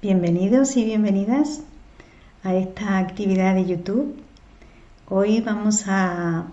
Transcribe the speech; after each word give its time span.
Bienvenidos 0.00 0.76
y 0.76 0.84
bienvenidas 0.84 1.64
a 2.44 2.54
esta 2.54 2.98
actividad 2.98 3.56
de 3.56 3.66
YouTube. 3.66 4.14
Hoy 5.08 5.40
vamos 5.40 5.88
a, 5.88 6.46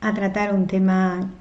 a 0.00 0.14
tratar 0.14 0.54
un 0.54 0.68
tema 0.68 1.32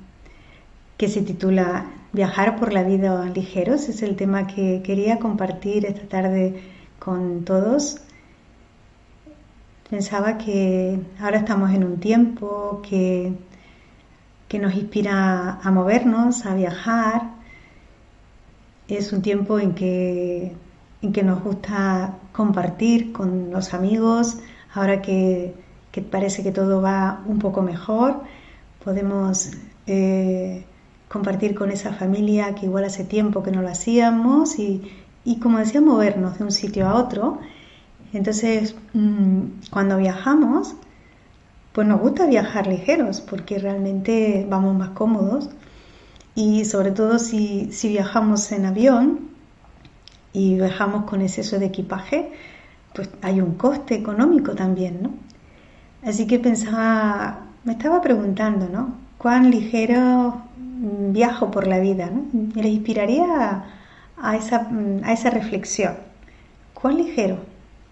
que 0.97 1.07
se 1.07 1.21
titula 1.21 1.85
Viajar 2.13 2.55
por 2.55 2.73
la 2.73 2.81
vida 2.81 3.23
ligeros. 3.25 3.89
Es 3.89 4.01
el 4.01 4.15
tema 4.15 4.47
que 4.47 4.81
quería 4.83 5.19
compartir 5.19 5.85
esta 5.85 6.07
tarde 6.07 6.63
con 6.97 7.45
todos. 7.45 7.97
Pensaba 9.87 10.39
que 10.39 10.99
ahora 11.19 11.37
estamos 11.37 11.69
en 11.69 11.83
un 11.83 11.99
tiempo 11.99 12.81
que, 12.81 13.33
que 14.47 14.57
nos 14.57 14.73
inspira 14.73 15.59
a 15.61 15.69
movernos, 15.69 16.47
a 16.47 16.55
viajar. 16.55 17.21
Es 18.87 19.13
un 19.13 19.21
tiempo 19.21 19.59
en 19.59 19.75
que 19.75 20.55
en 21.01 21.13
que 21.13 21.23
nos 21.23 21.43
gusta 21.43 22.17
compartir 22.31 23.11
con 23.11 23.51
los 23.51 23.73
amigos, 23.73 24.37
ahora 24.73 25.01
que, 25.01 25.53
parece 26.11 26.43
que 26.43 26.51
todo 26.51 26.81
va 26.81 27.21
un 27.25 27.39
poco 27.39 27.61
mejor, 27.61 28.21
podemos 28.83 29.51
eh, 29.85 30.63
compartir 31.09 31.55
con 31.55 31.71
esa 31.71 31.93
familia 31.93 32.55
que 32.55 32.67
igual 32.67 32.85
hace 32.85 33.03
tiempo 33.03 33.43
que 33.43 33.51
no 33.51 33.61
lo 33.61 33.69
hacíamos 33.69 34.59
y, 34.59 34.81
como 35.41 35.59
decía, 35.59 35.81
movernos 35.81 36.37
de 36.37 36.45
un 36.45 36.51
sitio 36.51 36.87
a 36.87 36.95
otro. 36.95 37.39
Entonces, 38.13 38.75
mm, 38.93 39.69
cuando 39.71 39.97
viajamos, 39.97 40.75
pues 41.73 41.87
nos 41.87 41.99
gusta 41.99 42.25
viajar 42.25 42.67
ligeros 42.67 43.21
porque 43.21 43.59
realmente 43.59 44.45
vamos 44.49 44.75
más 44.77 44.89
cómodos 44.89 45.49
y 46.35 46.65
sobre 46.65 46.91
todo 46.91 47.19
si, 47.19 47.71
si 47.71 47.89
viajamos 47.89 48.51
en 48.51 48.65
avión, 48.65 49.29
y 50.33 50.55
viajamos 50.55 51.05
con 51.05 51.21
exceso 51.21 51.59
de 51.59 51.67
equipaje, 51.67 52.31
pues 52.93 53.09
hay 53.21 53.41
un 53.41 53.55
coste 53.55 53.95
económico 53.95 54.53
también, 54.53 55.01
¿no? 55.01 55.11
Así 56.03 56.27
que 56.27 56.39
pensaba, 56.39 57.47
me 57.63 57.73
estaba 57.73 58.01
preguntando, 58.01 58.69
¿no? 58.69 58.95
¿Cuán 59.17 59.51
ligero 59.51 60.41
viajo 60.57 61.51
por 61.51 61.67
la 61.67 61.79
vida? 61.79 62.09
¿no? 62.09 62.25
Me 62.31 62.63
le 62.63 62.69
inspiraría 62.69 63.65
a 64.17 64.35
esa, 64.37 64.69
a 65.03 65.11
esa 65.13 65.29
reflexión. 65.29 65.95
¿Cuán 66.73 66.97
ligero 66.97 67.39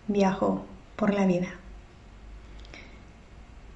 viajo 0.07 0.65
por 0.95 1.13
la 1.13 1.25
vida? 1.25 1.49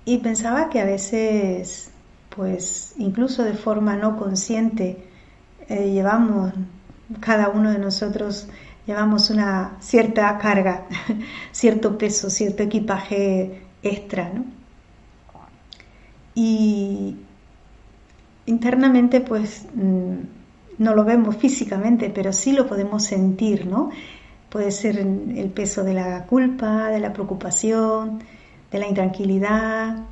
Y 0.05 0.19
pensaba 0.19 0.69
que 0.69 0.79
a 0.79 0.85
veces, 0.85 1.91
pues 2.35 2.95
incluso 2.97 3.43
de 3.43 3.53
forma 3.53 3.95
no 3.97 4.17
consciente, 4.17 5.05
eh, 5.67 5.91
llevamos 5.91 6.53
cada 7.19 7.49
uno 7.49 7.71
de 7.71 7.79
nosotros 7.79 8.47
llevamos 8.85 9.29
una 9.29 9.77
cierta 9.79 10.37
carga, 10.37 10.85
cierto 11.51 11.97
peso, 11.97 12.29
cierto 12.29 12.63
equipaje 12.63 13.61
extra, 13.83 14.31
¿no? 14.33 14.45
Y 16.33 17.17
internamente 18.45 19.21
pues 19.21 19.65
mm, 19.73 20.15
no 20.77 20.95
lo 20.95 21.03
vemos 21.03 21.35
físicamente, 21.35 22.09
pero 22.09 22.33
sí 22.33 22.53
lo 22.53 22.67
podemos 22.67 23.03
sentir, 23.03 23.67
¿no? 23.67 23.91
Puede 24.49 24.71
ser 24.71 24.97
el 24.97 25.51
peso 25.53 25.83
de 25.83 25.93
la 25.93 26.25
culpa, 26.25 26.89
de 26.89 26.99
la 26.99 27.13
preocupación, 27.13 28.19
de 28.71 28.79
la 28.79 28.87
intranquilidad, 28.87 30.03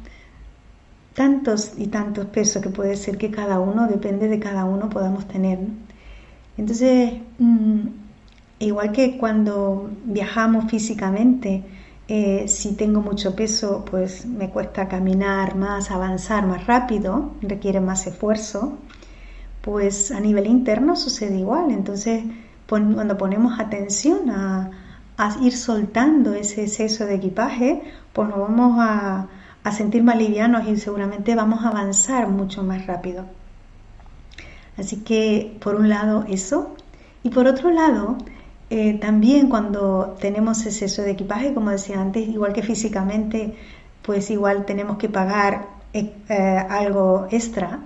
tantos 1.13 1.73
y 1.77 1.87
tantos 1.87 2.27
pesos 2.27 2.61
que 2.61 2.69
puede 2.69 2.95
ser 2.95 3.17
que 3.17 3.31
cada 3.31 3.59
uno, 3.59 3.87
depende 3.87 4.29
de 4.29 4.39
cada 4.39 4.63
uno, 4.63 4.89
podamos 4.89 5.27
tener. 5.27 5.59
¿no? 5.59 5.88
Entonces, 6.59 7.13
mm, 7.37 7.87
igual 8.59 8.91
que 8.91 9.17
cuando 9.17 9.89
viajamos 10.03 10.69
físicamente, 10.69 11.63
eh, 12.09 12.49
si 12.49 12.73
tengo 12.75 12.99
mucho 13.01 13.33
peso, 13.33 13.85
pues 13.89 14.25
me 14.25 14.49
cuesta 14.49 14.89
caminar 14.89 15.55
más, 15.55 15.89
avanzar 15.89 16.45
más 16.45 16.67
rápido, 16.67 17.31
requiere 17.41 17.79
más 17.79 18.07
esfuerzo, 18.07 18.77
pues 19.61 20.11
a 20.11 20.19
nivel 20.19 20.47
interno 20.47 20.97
sucede 20.97 21.37
igual. 21.39 21.71
Entonces, 21.71 22.23
cuando 22.67 23.17
ponemos 23.17 23.57
atención 23.59 24.29
a, 24.29 24.71
ir 25.41 25.55
soltando 25.55 26.33
ese 26.33 26.63
exceso 26.63 27.05
de 27.05 27.15
equipaje, 27.15 27.81
pues 28.13 28.29
nos 28.29 28.39
vamos 28.39 28.77
a, 28.79 29.27
a 29.63 29.71
sentir 29.71 30.03
más 30.03 30.17
livianos 30.17 30.67
y 30.67 30.77
seguramente 30.77 31.35
vamos 31.35 31.63
a 31.65 31.69
avanzar 31.69 32.27
mucho 32.29 32.63
más 32.63 32.85
rápido. 32.87 33.38
Así 34.79 34.97
que 34.97 35.57
por 35.61 35.75
un 35.75 35.89
lado 35.89 36.25
eso. 36.29 36.75
Y 37.23 37.29
por 37.29 37.47
otro 37.47 37.69
lado, 37.71 38.17
eh, 38.69 38.97
también 38.99 39.49
cuando 39.49 40.15
tenemos 40.19 40.65
exceso 40.65 41.01
de 41.01 41.11
equipaje, 41.11 41.53
como 41.53 41.71
decía 41.71 41.99
antes, 42.01 42.27
igual 42.27 42.53
que 42.53 42.63
físicamente, 42.63 43.55
pues 44.03 44.29
igual 44.31 44.65
tenemos 44.65 44.97
que 44.97 45.09
pagar 45.09 45.67
eh, 45.93 46.13
eh, 46.29 46.65
algo 46.69 47.27
extra, 47.31 47.79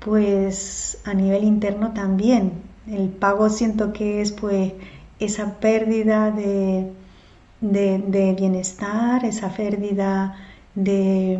pues 0.00 0.98
a 1.04 1.14
nivel 1.14 1.44
interno 1.44 1.92
también. 1.92 2.52
El 2.86 3.08
pago 3.10 3.48
siento 3.48 3.92
que 3.92 4.20
es 4.20 4.32
pues 4.32 4.72
esa 5.20 5.54
pérdida 5.60 6.30
de, 6.30 6.92
de, 7.60 8.34
bienestar, 8.38 9.24
esa 9.24 9.50
pérdida 9.50 10.36
de, 10.74 11.38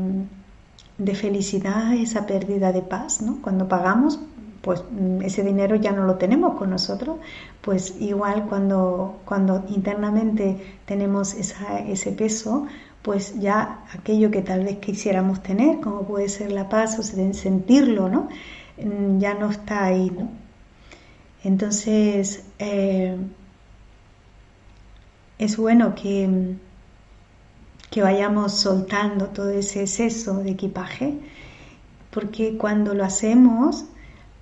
de, 0.98 1.14
felicidad, 1.14 1.94
esa 1.94 2.26
pérdida 2.26 2.72
de 2.72 2.82
paz, 2.82 3.22
¿no? 3.22 3.40
Cuando 3.42 3.68
pagamos 3.68 4.20
pues 4.68 4.84
mm, 4.90 5.22
ese 5.22 5.42
dinero 5.42 5.76
ya 5.76 5.92
no 5.92 6.04
lo 6.04 6.16
tenemos 6.16 6.58
con 6.58 6.68
nosotros, 6.68 7.16
pues 7.62 7.94
igual 8.00 8.44
cuando, 8.50 9.20
cuando 9.24 9.64
internamente 9.70 10.78
tenemos 10.84 11.32
ese 11.32 12.12
peso, 12.12 12.66
pues 13.00 13.40
ya 13.40 13.86
aquello 13.94 14.30
que 14.30 14.42
tal 14.42 14.64
vez 14.64 14.76
quisiéramos 14.76 15.42
tener, 15.42 15.80
como 15.80 16.02
puede 16.02 16.28
ser 16.28 16.52
la 16.52 16.68
paz 16.68 16.98
o 16.98 17.02
sentirlo, 17.02 18.10
¿no? 18.10 18.28
Mm, 18.76 19.18
ya 19.18 19.32
no 19.32 19.48
está 19.48 19.86
ahí, 19.86 20.10
¿no? 20.10 20.28
Entonces, 21.44 22.44
eh, 22.58 23.16
es 25.38 25.56
bueno 25.56 25.94
que, 25.94 26.56
que 27.90 28.02
vayamos 28.02 28.52
soltando 28.52 29.28
todo 29.28 29.48
ese 29.48 29.80
exceso 29.80 30.40
de 30.42 30.50
equipaje, 30.50 31.14
porque 32.10 32.58
cuando 32.58 32.92
lo 32.92 33.04
hacemos, 33.04 33.86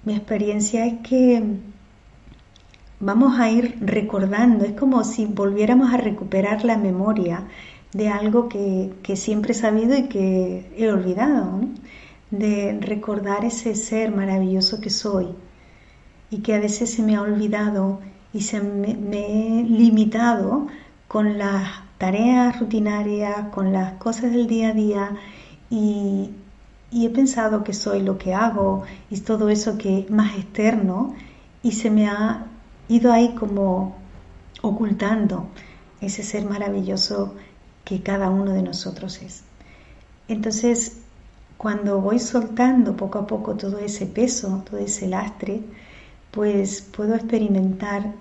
mi 0.07 0.15
experiencia 0.15 0.87
es 0.87 1.01
que 1.01 1.43
vamos 3.01 3.41
a 3.41 3.51
ir 3.51 3.77
recordando, 3.81 4.65
es 4.65 4.73
como 4.73 5.03
si 5.03 5.27
volviéramos 5.27 5.93
a 5.93 5.97
recuperar 5.97 6.65
la 6.65 6.79
memoria 6.79 7.49
de 7.93 8.09
algo 8.09 8.49
que, 8.49 9.17
siempre 9.17 9.51
he 9.51 9.55
sabido 9.55 9.99
y 9.99 10.05
que 10.05 10.71
he 10.77 10.89
olvidado, 10.93 11.61
de 12.31 12.79
recordar 12.81 13.45
ese 13.45 13.75
ser 13.75 14.15
maravilloso 14.15 14.81
que 14.81 14.91
soy 14.91 15.27
y 16.31 16.39
que 16.39 16.55
a 16.55 16.61
veces 16.61 16.93
se 16.93 17.03
me 17.03 17.17
ha 17.17 17.23
olvidado 17.23 17.99
y 18.33 18.43
se 18.43 18.61
me, 18.61 18.95
me 18.95 19.59
he 19.61 19.65
limitado 19.65 20.69
con 21.09 21.37
las 21.37 21.69
tareas 21.99 22.61
rutinarias, 22.61 23.49
con 23.49 23.73
las 23.73 23.95
cosas 23.95 24.31
del 24.31 24.47
día 24.47 24.69
a 24.69 24.73
día 24.73 25.17
y, 25.69 26.31
y 26.91 27.07
he 27.07 27.11
pensado 27.11 27.65
que 27.65 27.73
soy 27.73 28.03
lo 28.03 28.19
que 28.19 28.35
hago 28.35 28.85
y 29.11 29.21
todo 29.21 29.49
eso 29.49 29.77
que 29.77 30.01
es 30.01 30.11
más 30.11 30.37
externo 30.37 31.15
y 31.63 31.73
se 31.73 31.91
me 31.91 32.09
ha 32.09 32.47
ido 32.89 33.13
ahí 33.13 33.35
como 33.35 33.97
ocultando 34.63 35.49
ese 36.01 36.23
ser 36.23 36.45
maravilloso 36.45 37.35
que 37.85 38.03
cada 38.03 38.31
uno 38.31 38.53
de 38.53 38.63
nosotros 38.63 39.21
es. 39.23 39.43
Entonces, 40.29 40.99
cuando 41.57 42.01
voy 42.01 42.19
soltando 42.19 42.97
poco 42.97 43.19
a 43.19 43.27
poco 43.27 43.55
todo 43.57 43.79
ese 43.79 44.07
peso, 44.07 44.63
todo 44.69 44.79
ese 44.79 45.09
lastre, 45.09 45.63
pues 46.31 46.83
puedo 46.83 47.15
experimentar 47.15 48.13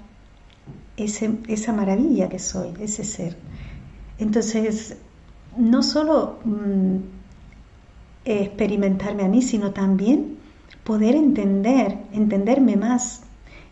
esa 0.98 1.74
maravilla 1.74 2.30
que 2.30 2.40
soy, 2.40 2.74
ese 2.80 3.04
ser. 3.04 3.38
Entonces, 4.18 4.98
no 5.58 5.84
solo 5.84 6.40
mm, 6.46 7.15
experimentarme 8.26 9.24
a 9.24 9.28
mí, 9.28 9.42
sino 9.42 9.72
también 9.72 10.38
poder 10.84 11.16
entender, 11.16 11.98
entenderme 12.12 12.76
más 12.76 13.22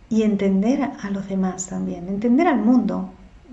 y 0.09 0.21
entender 0.23 0.91
a 1.01 1.09
los 1.09 1.27
demás 1.27 1.67
también, 1.67 2.07
entender 2.07 2.47
al 2.47 2.59
mundo, 2.59 3.09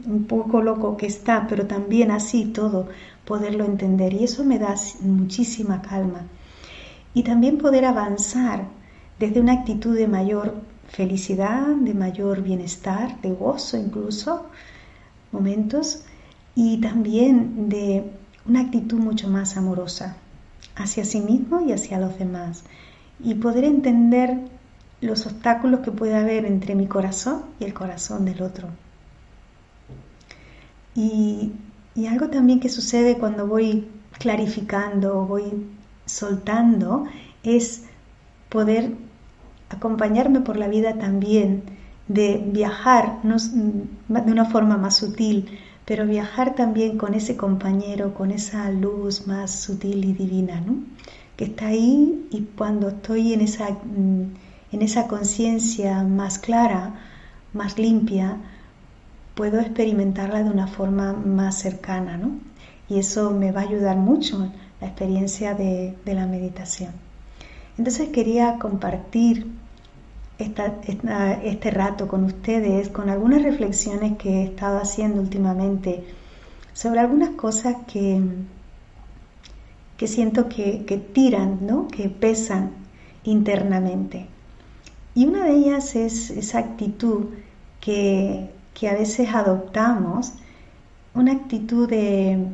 un 0.06 0.24
poco 0.24 0.62
loco 0.62 0.96
que 0.96 1.06
está, 1.06 1.46
pero 1.48 1.66
también 1.66 2.10
así 2.10 2.46
todo, 2.46 2.88
poderlo 3.24 3.64
entender. 3.64 4.14
Y 4.14 4.24
eso 4.24 4.44
me 4.44 4.58
da 4.58 4.74
muchísima 5.02 5.82
calma. 5.82 6.26
Y 7.12 7.22
también 7.22 7.58
poder 7.58 7.84
avanzar 7.84 8.64
desde 9.18 9.40
una 9.40 9.52
actitud 9.52 9.94
de 9.96 10.08
mayor 10.08 10.54
felicidad, 10.88 11.66
de 11.66 11.94
mayor 11.94 12.42
bienestar, 12.42 13.20
de 13.20 13.30
gozo 13.30 13.76
incluso, 13.76 14.46
momentos, 15.32 16.04
y 16.54 16.78
también 16.80 17.68
de 17.68 18.04
una 18.46 18.60
actitud 18.60 18.98
mucho 18.98 19.28
más 19.28 19.56
amorosa 19.56 20.16
hacia 20.82 21.04
sí 21.04 21.20
mismo 21.20 21.60
y 21.60 21.72
hacia 21.72 21.98
los 21.98 22.18
demás. 22.18 22.64
Y 23.22 23.34
poder 23.34 23.64
entender 23.64 24.38
los 25.00 25.26
obstáculos 25.26 25.80
que 25.80 25.92
puede 25.92 26.16
haber 26.16 26.44
entre 26.44 26.74
mi 26.74 26.86
corazón 26.86 27.42
y 27.58 27.64
el 27.64 27.74
corazón 27.74 28.24
del 28.24 28.42
otro. 28.42 28.68
Y, 30.94 31.52
algo 32.08 32.28
también 32.28 32.60
que 32.60 32.68
sucede 32.68 33.18
cuando 33.18 33.46
voy 33.46 33.88
clarificando, 34.18 35.26
voy 35.26 35.66
soltando, 36.06 37.04
es 37.42 37.84
poder 38.48 38.92
acompañarme 39.68 40.40
por 40.40 40.56
la 40.56 40.68
vida 40.68 40.94
también, 40.98 41.62
de 42.08 42.42
viajar 42.44 43.20
de 43.22 44.32
una 44.32 44.46
forma 44.46 44.76
más 44.76 44.96
sutil, 44.96 45.58
pero 45.90 46.06
viajar 46.06 46.54
también 46.54 46.98
con 46.98 47.14
ese 47.14 47.36
compañero, 47.36 48.14
con 48.14 48.30
esa 48.30 48.70
luz 48.70 49.26
más 49.26 49.50
sutil 49.50 50.04
y 50.04 50.12
divina, 50.12 50.60
¿no? 50.60 50.84
que 51.36 51.46
está 51.46 51.66
ahí 51.66 52.28
y 52.30 52.42
cuando 52.56 52.90
estoy 52.90 53.32
en 53.32 53.40
esa, 53.40 53.66
en 53.70 54.82
esa 54.82 55.08
conciencia 55.08 56.04
más 56.04 56.38
clara, 56.38 56.94
más 57.52 57.76
limpia, 57.76 58.36
puedo 59.34 59.58
experimentarla 59.58 60.44
de 60.44 60.50
una 60.50 60.68
forma 60.68 61.12
más 61.12 61.56
cercana, 61.58 62.16
¿no? 62.16 62.38
Y 62.88 63.00
eso 63.00 63.32
me 63.32 63.50
va 63.50 63.62
a 63.62 63.64
ayudar 63.64 63.96
mucho 63.96 64.52
la 64.80 64.86
experiencia 64.86 65.54
de, 65.54 65.96
la 66.06 66.26
meditación. 66.26 66.92
Entonces 67.78 68.10
quería 68.10 68.60
compartir 68.60 69.44
este 70.40 71.70
rato 71.70 72.08
con 72.08 72.24
ustedes 72.24 72.88
con 72.88 73.10
algunas 73.10 73.42
reflexiones 73.42 74.16
que 74.18 74.40
he 74.40 74.44
estado 74.44 74.78
haciendo 74.78 75.20
últimamente 75.20 76.04
sobre 76.72 77.00
algunas 77.00 77.30
cosas 77.30 77.76
que, 77.86 78.20
que 79.96 80.06
siento 80.06 80.48
que, 80.48 80.84
que 80.86 80.96
tiran, 80.96 81.66
¿no? 81.66 81.88
que 81.88 82.08
pesan 82.08 82.70
internamente. 83.24 84.26
Y 85.14 85.26
una 85.26 85.44
de 85.44 85.52
ellas 85.56 85.94
es 85.96 86.30
esa 86.30 86.60
actitud 86.60 87.26
que, 87.80 88.50
que 88.74 88.88
a 88.88 88.94
veces 88.94 89.28
adoptamos 89.34 90.32
una 91.14 91.32
actitud 91.32 91.88
de, 91.88 92.46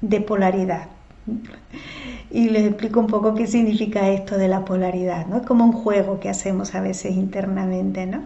de 0.00 0.20
polaridad. 0.20 0.88
Y 2.30 2.50
les 2.50 2.66
explico 2.66 3.00
un 3.00 3.06
poco 3.06 3.34
qué 3.34 3.46
significa 3.46 4.08
esto 4.10 4.36
de 4.36 4.48
la 4.48 4.64
polaridad, 4.64 5.26
¿no? 5.26 5.38
Es 5.38 5.46
como 5.46 5.64
un 5.64 5.72
juego 5.72 6.20
que 6.20 6.28
hacemos 6.28 6.74
a 6.74 6.80
veces 6.80 7.16
internamente, 7.16 8.06
¿no? 8.06 8.22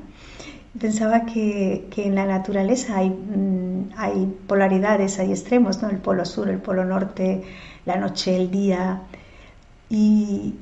Pensaba 0.79 1.27
que, 1.27 1.89
en 1.97 2.15
la 2.15 2.27
naturaleza 2.27 2.99
hay, 2.99 3.11
mm, 3.11 3.91
hay, 3.97 4.35
polaridades, 4.47 5.19
hay 5.19 5.31
extremos, 5.31 5.83
¿no? 5.83 5.91
El 5.91 5.99
polo 5.99 6.25
sur, 6.25 6.49
el 6.49 6.59
polo 6.59 6.85
norte, 6.85 7.43
la 7.87 7.97
noche, 7.97 8.37
el 8.37 8.51
día. 8.51 9.03
Y, 9.91 10.55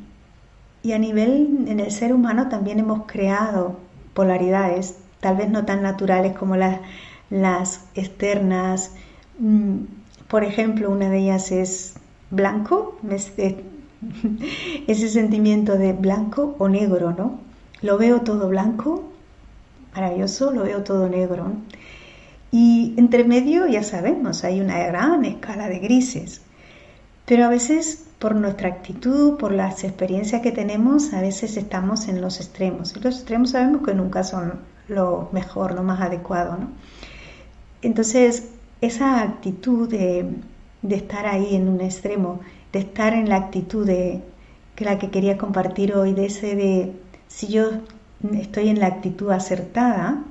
y 0.83 0.93
a 0.93 0.99
nivel, 0.99 1.67
en 1.69 1.81
el 1.81 1.91
ser 1.91 2.13
humano 2.13 2.49
también 2.49 2.79
hemos 2.81 3.07
creado 3.07 3.77
polaridades 4.15 4.97
tal 5.21 5.37
vez 5.37 5.51
no 5.51 5.65
tan 5.65 5.83
naturales 5.83 6.37
como 6.37 6.57
las, 6.57 6.81
las 7.31 7.85
externas. 7.95 8.93
Mm, 9.39 9.85
por 10.29 10.45
ejemplo, 10.45 10.91
una 10.91 11.09
de 11.09 11.19
ellas 11.19 11.53
es 11.53 11.95
blanco, 12.31 12.99
ese 14.87 15.09
sentimiento 15.09 15.77
de 15.77 15.93
blanco 15.93 16.55
o 16.59 16.69
negro, 16.69 17.12
¿no? 17.12 17.38
Lo 17.82 17.99
veo 17.99 18.21
todo 18.23 18.49
blanco, 18.49 19.11
maravilloso, 19.94 20.53
lo 20.53 20.65
veo 20.65 20.82
todo 20.82 21.09
negro. 21.09 21.53
Y 22.53 22.94
entre 22.97 23.25
medio, 23.25 23.67
ya 23.67 23.82
sabemos, 23.82 24.44
hay 24.44 24.61
una 24.61 24.79
gran 24.87 25.25
escala 25.25 25.69
de 25.69 25.79
grises. 25.79 26.43
Pero 27.25 27.44
a 27.44 27.49
veces, 27.49 28.06
por 28.19 28.35
nuestra 28.35 28.69
actitud, 28.69 29.37
por 29.37 29.53
las 29.53 29.85
experiencias 29.85 30.43
que 30.43 30.50
tenemos, 30.50 31.12
a 31.12 31.21
veces 31.21 31.56
estamos 31.56 32.09
en 32.09 32.21
los 32.21 32.41
extremos. 32.41 32.94
Y 32.97 33.00
los 33.00 33.17
extremos 33.17 33.50
sabemos 33.50 33.83
que 33.87 33.94
nunca 33.94 34.25
son 34.25 34.55
lo 34.88 35.29
mejor, 35.33 35.75
lo 35.75 35.83
más 35.85 36.00
adecuado. 36.00 36.56
¿no? 36.59 36.71
Entonces, 37.83 38.49
esa 38.81 39.23
actitud 39.23 39.88
de, 39.88 40.26
estar 40.88 41.27
ahí 41.27 41.55
en 41.55 41.69
un 41.69 41.81
extremo, 41.81 42.41
de 42.73 42.81
estar 42.81 43.12
en 43.15 43.29
la 43.29 43.37
actitud 43.37 43.87
de 43.87 44.23
que 44.75 44.85
la 44.85 44.99
que 44.99 45.11
quería 45.11 45.37
compartir 45.37 45.94
hoy, 45.94 46.15
de 46.15 46.27
ese 46.27 46.56
de 46.56 46.93
si 47.29 47.49
yo 47.49 47.71
estoy 48.32 48.69
en 48.69 48.81
la 48.81 48.87
actitud 48.87 49.31
acertada, 49.31 50.25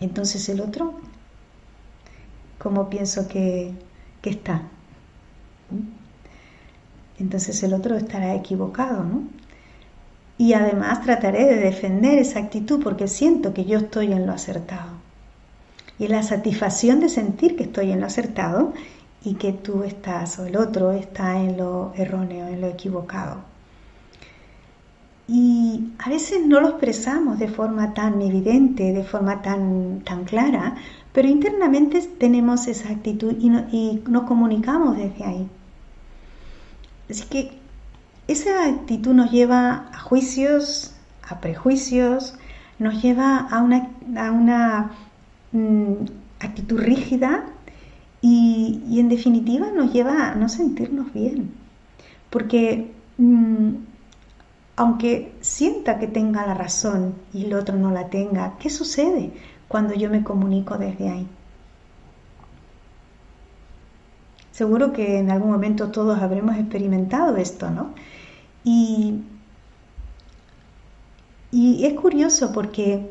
entonces 0.00 0.48
el 0.48 0.60
otro, 0.60 0.94
¿cómo 2.58 2.90
pienso 2.90 3.28
que, 3.28 3.72
que 4.20 4.30
está? 4.30 4.62
Entonces 7.18 7.62
el 7.62 7.74
otro 7.74 7.96
estará 7.96 8.34
equivocado, 8.34 9.04
¿no? 9.04 9.22
Y 10.36 10.54
además 10.54 11.02
trataré 11.02 11.44
de 11.44 11.56
defender 11.56 12.18
esa 12.18 12.40
actitud 12.40 12.82
porque 12.82 13.06
siento 13.06 13.54
que 13.54 13.64
yo 13.64 13.78
estoy 13.78 14.12
en 14.12 14.26
lo 14.26 14.32
acertado. 14.32 14.90
Y 15.98 16.08
la 16.08 16.24
satisfacción 16.24 16.98
de 16.98 17.08
sentir 17.08 17.54
que 17.54 17.62
estoy 17.64 17.92
en 17.92 18.00
lo 18.00 18.06
acertado 18.06 18.72
y 19.24 19.34
que 19.34 19.52
tú 19.52 19.82
estás 19.84 20.38
o 20.38 20.46
el 20.46 20.56
otro 20.56 20.92
está 20.92 21.40
en 21.40 21.56
lo 21.56 21.92
erróneo, 21.96 22.46
en 22.46 22.60
lo 22.60 22.68
equivocado. 22.68 23.38
Y 25.26 25.92
a 25.98 26.10
veces 26.10 26.46
no 26.46 26.60
lo 26.60 26.68
expresamos 26.68 27.38
de 27.38 27.48
forma 27.48 27.94
tan 27.94 28.20
evidente, 28.20 28.92
de 28.92 29.04
forma 29.04 29.40
tan, 29.40 30.02
tan 30.04 30.24
clara, 30.24 30.76
pero 31.14 31.28
internamente 31.28 32.02
tenemos 32.18 32.66
esa 32.66 32.90
actitud 32.90 33.34
y, 33.38 33.48
y 33.74 34.04
nos 34.06 34.24
comunicamos 34.24 34.98
desde 34.98 35.24
ahí. 35.24 35.48
Así 37.08 37.24
que 37.24 37.52
esa 38.28 38.66
actitud 38.66 39.14
nos 39.14 39.30
lleva 39.30 39.88
a 39.92 39.98
juicios, 40.00 40.94
a 41.26 41.40
prejuicios, 41.40 42.34
nos 42.78 43.02
lleva 43.02 43.38
a 43.38 43.62
una, 43.62 43.88
una 44.06 44.90
mm, 45.52 45.94
actitud 46.40 46.78
rígida 46.78 47.44
y, 48.26 48.98
en 48.98 49.10
definitiva 49.10 49.70
nos 49.70 49.92
lleva 49.92 50.30
a 50.30 50.34
no 50.34 50.48
sentirnos 50.48 51.12
bien. 51.12 51.52
Porque 52.30 52.90
mm, 53.18 53.74
aunque 54.76 55.34
sienta 55.42 55.98
que 55.98 56.06
tenga 56.06 56.46
la 56.46 56.54
razón 56.54 57.16
y 57.34 57.44
el 57.44 57.52
otro 57.52 57.76
no 57.76 57.90
la 57.90 58.08
tenga, 58.08 58.56
¿qué 58.58 58.70
sucede 58.70 59.32
cuando 59.68 59.92
yo 59.92 60.08
me 60.08 60.24
comunico 60.24 60.78
desde 60.78 61.10
ahí? 61.10 61.28
Seguro 64.52 64.94
que 64.94 65.18
en 65.18 65.30
algún 65.30 65.50
momento 65.50 65.90
todos 65.90 66.18
habremos 66.20 66.56
experimentado 66.56 67.36
esto, 67.36 67.70
¿no? 67.70 67.92
Y, 68.64 69.22
es 71.52 71.92
curioso 71.94 72.52
porque, 72.52 73.06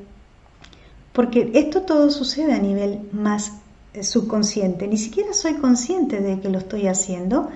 porque 1.14 1.52
esto 1.54 1.84
todo 1.84 2.10
sucede 2.10 2.54
a 2.54 2.60
nivel 2.60 3.08
más 3.14 3.63
subconsciente. 4.02 4.88
Ni 4.88 4.98
siquiera 4.98 5.34
soy 5.34 5.56
consciente 5.56 6.20
de 6.20 6.40
que 6.40 6.50
lo 6.50 6.58
estoy 6.58 6.88
haciendo 6.88 7.50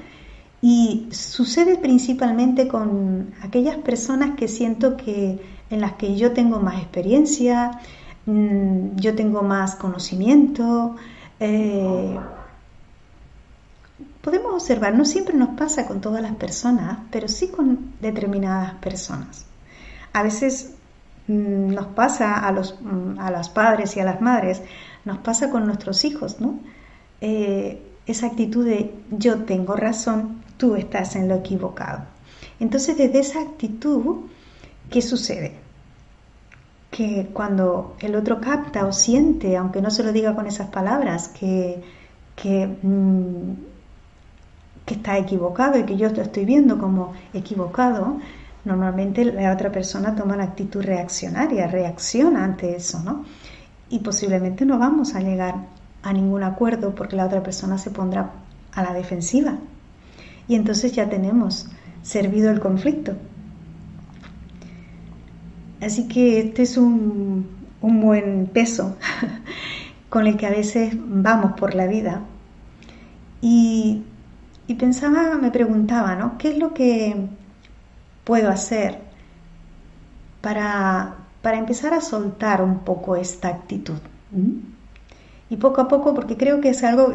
y 0.61 1.07
sucede 1.11 1.77
principalmente 1.77 2.67
con 2.67 3.33
aquellas 3.41 3.77
personas 3.77 4.35
que 4.37 4.47
siento 4.47 4.97
que 4.97 5.39
en 5.69 5.81
las 5.81 5.93
que 5.93 6.15
yo 6.15 6.33
tengo 6.33 6.59
más 6.59 6.81
experiencia, 6.81 7.79
mm, 8.25 8.95
yo 8.95 9.15
tengo 9.15 9.41
más 9.41 9.75
conocimiento, 9.75 10.95
eh, 11.39 12.17
podemos 14.21 14.53
observar, 14.53 14.95
no 14.95 15.05
siempre 15.05 15.37
nos 15.37 15.49
pasa 15.57 15.87
con 15.87 16.01
todas 16.01 16.21
las 16.21 16.35
personas, 16.35 16.99
pero 17.11 17.27
sí 17.27 17.49
con 17.49 17.93
determinadas 18.01 18.73
personas. 18.75 19.45
A 20.13 20.23
veces 20.23 20.73
mm, 21.27 21.73
nos 21.73 21.87
pasa 21.87 22.35
a 22.35 22.51
los, 22.51 22.79
mm, 22.81 23.19
a 23.19 23.31
las 23.31 23.49
padres 23.49 23.95
y 23.95 23.99
a 23.99 24.05
las 24.05 24.21
madres, 24.21 24.61
nos 25.07 25.17
pasa 25.19 25.49
con 25.49 25.65
nuestros 25.65 26.05
hijos, 26.05 26.39
¿no? 26.39 26.59
Eh, 27.21 27.81
esa 28.05 28.27
actitud 28.27 28.65
de 28.65 28.93
yo 29.09 29.43
tengo 29.45 29.75
razón, 29.75 30.43
tú 30.57 30.75
estás 30.75 31.15
en 31.15 31.27
lo 31.27 31.35
equivocado. 31.35 32.03
Entonces, 32.59 32.97
desde 32.97 33.19
esa 33.19 33.41
actitud, 33.41 34.17
¿qué 34.91 35.01
sucede? 35.01 35.55
Que 36.91 37.29
cuando 37.33 37.95
el 37.99 38.15
otro 38.15 38.39
capta 38.39 38.85
o 38.85 38.91
siente, 38.91 39.57
aunque 39.57 39.81
no 39.81 39.89
se 39.89 40.03
lo 40.03 40.11
diga 40.11 40.35
con 40.35 40.45
esas 40.45 40.69
palabras, 40.69 41.27
que, 41.29 41.81
que 42.35 42.67
mm, 42.81 43.53
que 44.87 44.93
está 44.93 45.17
equivocado 45.17 45.77
y 45.77 45.83
que 45.83 45.97
yo 45.97 46.09
lo 46.09 46.21
estoy 46.21 46.45
viendo 46.45 46.77
como 46.77 47.13
equivocado, 47.33 48.19
normalmente 48.63 49.25
la 49.25 49.51
otra 49.51 49.69
persona 49.69 50.15
toma 50.15 50.35
una 50.35 50.45
actitud 50.45 50.81
reaccionaria, 50.81 51.67
reacciona 51.67 52.45
ante 52.45 52.73
eso, 52.77 53.01
¿no? 53.03 53.25
Y 53.89 53.99
posiblemente 53.99 54.65
no 54.65 54.77
vamos 54.77 55.15
a 55.15 55.21
llegar 55.21 55.67
a 56.03 56.13
ningún 56.13 56.43
acuerdo 56.43 56.93
porque 56.95 57.15
la 57.15 57.25
otra 57.25 57.43
persona 57.43 57.77
se 57.77 57.91
pondrá 57.91 58.31
a 58.73 58.83
la 58.83 58.93
defensiva. 58.93 59.57
Y 60.47 60.55
entonces 60.55 60.93
ya 60.93 61.09
tenemos 61.09 61.69
servido 62.01 62.51
el 62.51 62.59
conflicto. 62.59 63.15
Así 65.81 66.07
que 66.07 66.39
este 66.39 66.63
es 66.63 66.77
un, 66.77 67.47
un 67.81 68.01
buen 68.01 68.47
peso 68.47 68.97
con 70.09 70.27
el 70.27 70.37
que 70.37 70.47
a 70.47 70.51
veces 70.51 70.93
vamos 70.95 71.53
por 71.59 71.75
la 71.75 71.87
vida. 71.87 72.21
Y, 73.41 74.03
y 74.67 74.75
pensaba, 74.75 75.37
me 75.37 75.51
preguntaba, 75.51 76.15
¿no? 76.15 76.37
¿Qué 76.37 76.51
es 76.51 76.57
lo 76.57 76.73
que 76.73 77.27
puedo 78.23 78.49
hacer 78.49 78.99
para, 80.41 81.15
para 81.41 81.57
empezar 81.57 81.93
a 81.93 82.01
soltar 82.01 82.61
un 82.61 82.79
poco 82.79 83.15
esta 83.15 83.49
actitud. 83.49 83.99
Y 85.49 85.57
poco 85.57 85.81
a 85.81 85.87
poco, 85.87 86.13
porque 86.13 86.37
creo 86.37 86.61
que 86.61 86.69
es 86.69 86.83
algo 86.83 87.13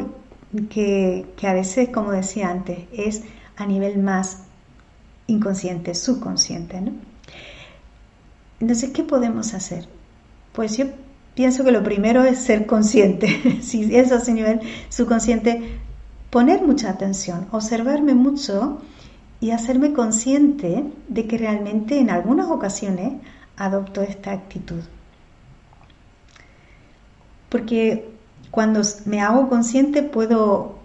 que, 0.69 1.25
a 1.43 1.53
veces, 1.53 1.89
como 1.89 2.11
decía 2.11 2.49
antes, 2.49 2.79
es 2.91 3.23
a 3.55 3.65
nivel 3.65 3.99
más 3.99 4.43
inconsciente, 5.27 5.93
subconsciente. 5.93 6.81
Entonces, 8.59 8.91
¿qué 8.91 9.03
podemos 9.03 9.53
hacer? 9.53 9.87
Pues 10.53 10.77
yo 10.77 10.85
pienso 11.35 11.63
que 11.63 11.71
lo 11.71 11.83
primero 11.83 12.23
es 12.23 12.39
ser 12.39 12.65
consciente. 12.65 13.59
si 13.61 13.95
es 13.95 14.11
a 14.11 14.31
nivel 14.31 14.61
subconsciente, 14.89 15.79
poner 16.29 16.61
mucha 16.63 16.89
atención, 16.89 17.47
observarme 17.51 18.13
mucho 18.13 18.81
y 19.39 19.51
hacerme 19.51 19.93
consciente 19.93 20.85
de 21.07 21.27
que 21.27 21.37
realmente 21.37 21.99
en 21.99 22.09
algunas 22.09 22.49
ocasiones 22.49 23.13
adopto 23.57 24.01
esta 24.01 24.31
actitud. 24.31 24.81
Porque 27.49 28.09
cuando 28.51 28.81
me 29.05 29.21
hago 29.21 29.49
consciente 29.49 30.03
puedo 30.03 30.79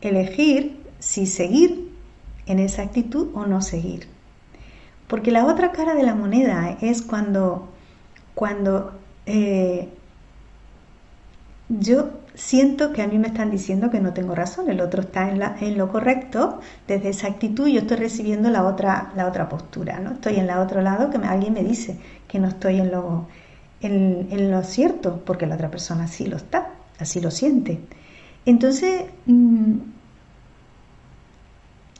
elegir 0.00 0.80
si 0.98 1.26
seguir 1.26 1.92
en 2.46 2.58
esa 2.58 2.82
actitud 2.82 3.28
o 3.34 3.46
no 3.46 3.62
seguir. 3.62 4.08
Porque 5.06 5.30
la 5.30 5.46
otra 5.46 5.72
cara 5.72 5.94
de 5.94 6.02
la 6.02 6.14
moneda 6.14 6.76
es 6.80 7.02
cuando, 7.02 7.68
cuando 8.34 8.92
eh, 9.26 9.88
yo 11.68 12.10
siento 12.38 12.92
que 12.92 13.02
a 13.02 13.08
mí 13.08 13.18
me 13.18 13.26
están 13.28 13.50
diciendo 13.50 13.90
que 13.90 14.00
no 14.00 14.14
tengo 14.14 14.34
razón, 14.34 14.70
el 14.70 14.80
otro 14.80 15.02
está 15.02 15.28
en, 15.28 15.76
lo 15.76 15.88
correcto, 15.88 16.60
desde 16.86 17.08
esa 17.08 17.26
actitud 17.26 17.66
yo 17.66 17.80
estoy 17.80 17.96
recibiendo 17.96 18.48
la 18.48 18.64
otra, 18.64 19.12
la 19.16 19.26
otra 19.26 19.48
postura, 19.48 19.98
¿no? 19.98 20.12
Estoy 20.12 20.36
en 20.36 20.46
la 20.46 20.60
otro 20.60 20.80
lado 20.80 21.10
que 21.10 21.18
alguien 21.18 21.52
me 21.52 21.64
dice 21.64 21.98
que 22.28 22.38
no 22.38 22.46
estoy 22.46 22.78
en 22.78 22.92
lo, 22.92 23.26
en, 23.80 24.50
lo 24.52 24.62
cierto, 24.62 25.20
porque 25.26 25.46
la 25.46 25.56
otra 25.56 25.68
persona 25.68 26.06
sí 26.06 26.26
lo 26.26 26.36
está, 26.36 26.70
así 27.00 27.20
lo 27.20 27.32
siente. 27.32 27.80
Entonces, 28.46 29.06
mm, 29.26 29.74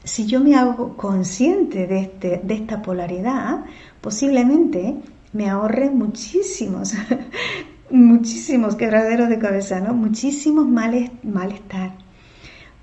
si 0.04 0.26
yo 0.26 0.38
me 0.40 0.54
hago 0.54 0.97
consciente 0.97 1.88
de, 1.88 1.99
este, 1.99 2.40
de 2.45 2.54
esta 2.54 2.80
polaridad, 2.80 3.64
posiblemente 4.00 4.95
me 5.33 5.50
ahorre 5.50 5.90
muchísimos 5.90 6.95
muchísimos 7.90 8.76
quebraderos 8.76 9.28
de 9.28 9.38
cabeza, 9.38 9.80
¿no? 9.80 9.95
Muchísimos 9.95 10.66
males, 10.66 11.11
malestar. 11.23 11.92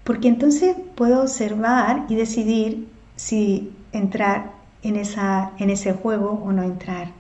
Porque 0.03 0.27
entonces 0.27 0.75
puedo 0.95 1.21
observar 1.21 2.05
y 2.09 2.15
decidir 2.15 2.88
si 3.15 3.71
entrar 3.91 4.53
en, 4.83 4.95
esa, 4.97 5.51
en 5.57 5.69
ese 5.69 5.93
juego 5.93 6.41
o 6.43 6.51
no 6.51 6.63
entrar. 6.63 7.12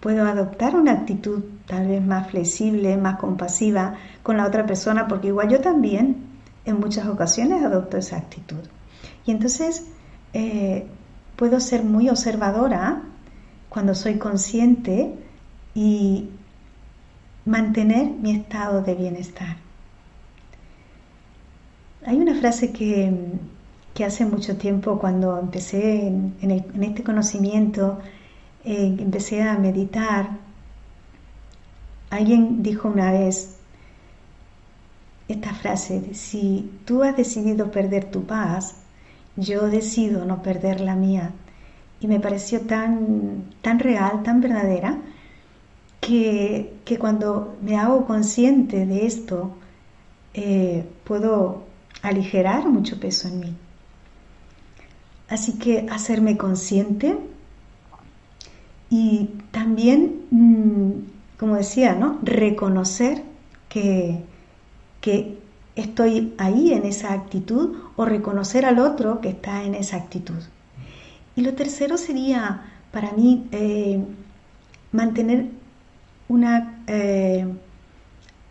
Puedo 0.00 0.26
adoptar 0.26 0.76
una 0.76 0.92
actitud 0.92 1.44
tal 1.66 1.88
vez 1.88 2.04
más 2.04 2.30
flexible, 2.30 2.96
más 2.96 3.18
compasiva 3.18 3.94
con 4.22 4.36
la 4.36 4.46
otra 4.46 4.66
persona, 4.66 5.08
porque 5.08 5.28
igual 5.28 5.48
yo 5.48 5.60
también 5.60 6.16
en 6.64 6.80
muchas 6.80 7.06
ocasiones 7.06 7.62
adopto 7.62 7.96
esa 7.96 8.16
actitud. 8.16 8.60
Y 9.26 9.30
entonces 9.30 9.86
eh, 10.32 10.86
puedo 11.36 11.60
ser 11.60 11.84
muy 11.84 12.08
observadora 12.08 13.02
cuando 13.68 13.94
soy 13.94 14.18
consciente 14.18 15.14
y, 15.74 16.28
mantener 17.44 18.10
mi 18.10 18.32
estado 18.32 18.82
de 18.82 18.94
bienestar. 18.94 19.56
Hay 22.06 22.16
una 22.16 22.34
frase 22.34 22.72
que, 22.72 23.12
hace 24.04 24.26
mucho 24.26 24.56
tiempo 24.56 24.98
cuando 24.98 25.38
empecé 25.38 26.06
en, 26.06 26.34
este 26.82 27.02
conocimiento, 27.02 27.98
eh, 28.64 28.96
empecé 28.98 29.42
a 29.42 29.58
meditar, 29.58 30.30
alguien 32.10 32.62
dijo 32.62 32.88
una 32.88 33.12
vez 33.12 33.56
esta 35.28 35.54
frase, 35.54 36.14
si 36.14 36.70
tú 36.84 37.02
has 37.02 37.16
decidido 37.16 37.70
perder 37.70 38.04
tu 38.10 38.24
paz, 38.24 38.76
yo 39.36 39.68
decido 39.68 40.24
no 40.24 40.42
perder 40.42 40.80
la 40.80 40.96
mía. 40.96 41.32
Y 42.00 42.06
me 42.06 42.20
pareció 42.20 42.60
tan, 42.60 43.44
tan 43.62 43.78
real, 43.78 44.22
tan 44.22 44.40
verdadera, 44.40 44.98
que, 46.04 46.98
cuando 46.98 47.56
me 47.62 47.76
hago 47.76 48.06
consciente 48.06 48.84
de 48.84 49.06
esto, 49.06 49.52
eh, 50.34 50.84
puedo 51.04 51.64
aligerar 52.02 52.68
mucho 52.68 53.00
peso 53.00 53.28
en 53.28 53.40
mí. 53.40 53.56
Así 55.28 55.58
que 55.58 55.86
hacerme 55.90 56.36
consciente 56.36 57.16
y 58.90 59.30
también, 59.50 60.26
mm, 60.30 60.90
como 61.38 61.56
decía, 61.56 61.94
¿no? 61.94 62.18
reconocer 62.22 63.22
que, 63.68 64.22
que 65.00 65.38
estoy 65.74 66.34
ahí 66.36 66.74
en 66.74 66.84
esa 66.84 67.14
actitud 67.14 67.76
o 67.96 68.04
reconocer 68.04 68.66
al 68.66 68.78
otro 68.78 69.20
que 69.20 69.30
está 69.30 69.64
en 69.64 69.74
esa 69.74 69.96
actitud. 69.96 70.42
Y 71.34 71.40
lo 71.40 71.54
tercero 71.54 71.96
sería 71.96 72.62
para 72.92 73.12
mí 73.12 73.48
eh, 73.50 74.04
mantener 74.92 75.63
una 76.28 76.82
eh, 76.86 77.46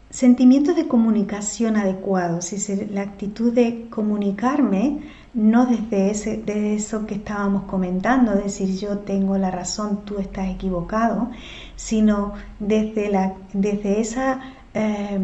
sentimientos 0.09 0.75
de 0.75 0.87
comunicación 0.87 1.75
adecuados, 1.75 2.53
es 2.53 2.91
la 2.91 3.01
actitud 3.01 3.51
de 3.51 3.87
comunicarme 3.89 4.99
no 5.33 5.65
desde, 5.65 6.75
eso 6.75 7.07
que 7.07 7.15
estábamos 7.15 7.63
comentando, 7.63 8.35
decir 8.35 8.77
yo 8.77 8.99
tengo 8.99 9.37
la 9.37 9.49
razón, 9.49 10.01
tú 10.05 10.19
estás 10.19 10.49
equivocado, 10.49 11.31
sino 11.75 12.33
desde, 12.59 13.99
esa 13.99 14.39
eh, 14.75 15.19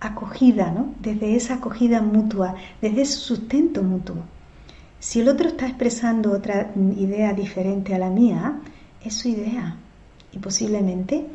acogida, 0.00 0.70
¿no? 0.70 0.94
desde 1.00 1.36
esa 1.36 1.54
acogida 1.54 2.00
mutua, 2.00 2.54
desde 2.80 3.02
ese 3.02 3.18
sustento 3.18 3.82
mutuo. 3.82 4.16
Si 4.98 5.20
el 5.20 5.28
otro 5.28 5.48
está 5.48 5.66
expresando 5.66 6.32
otra 6.32 6.72
idea 6.96 7.34
diferente 7.34 7.94
a 7.94 7.98
la 7.98 8.08
mía, 8.08 8.60
es 9.04 9.14
su 9.14 9.28
idea 9.28 9.76
y 10.32 10.38
posiblemente 10.38 11.26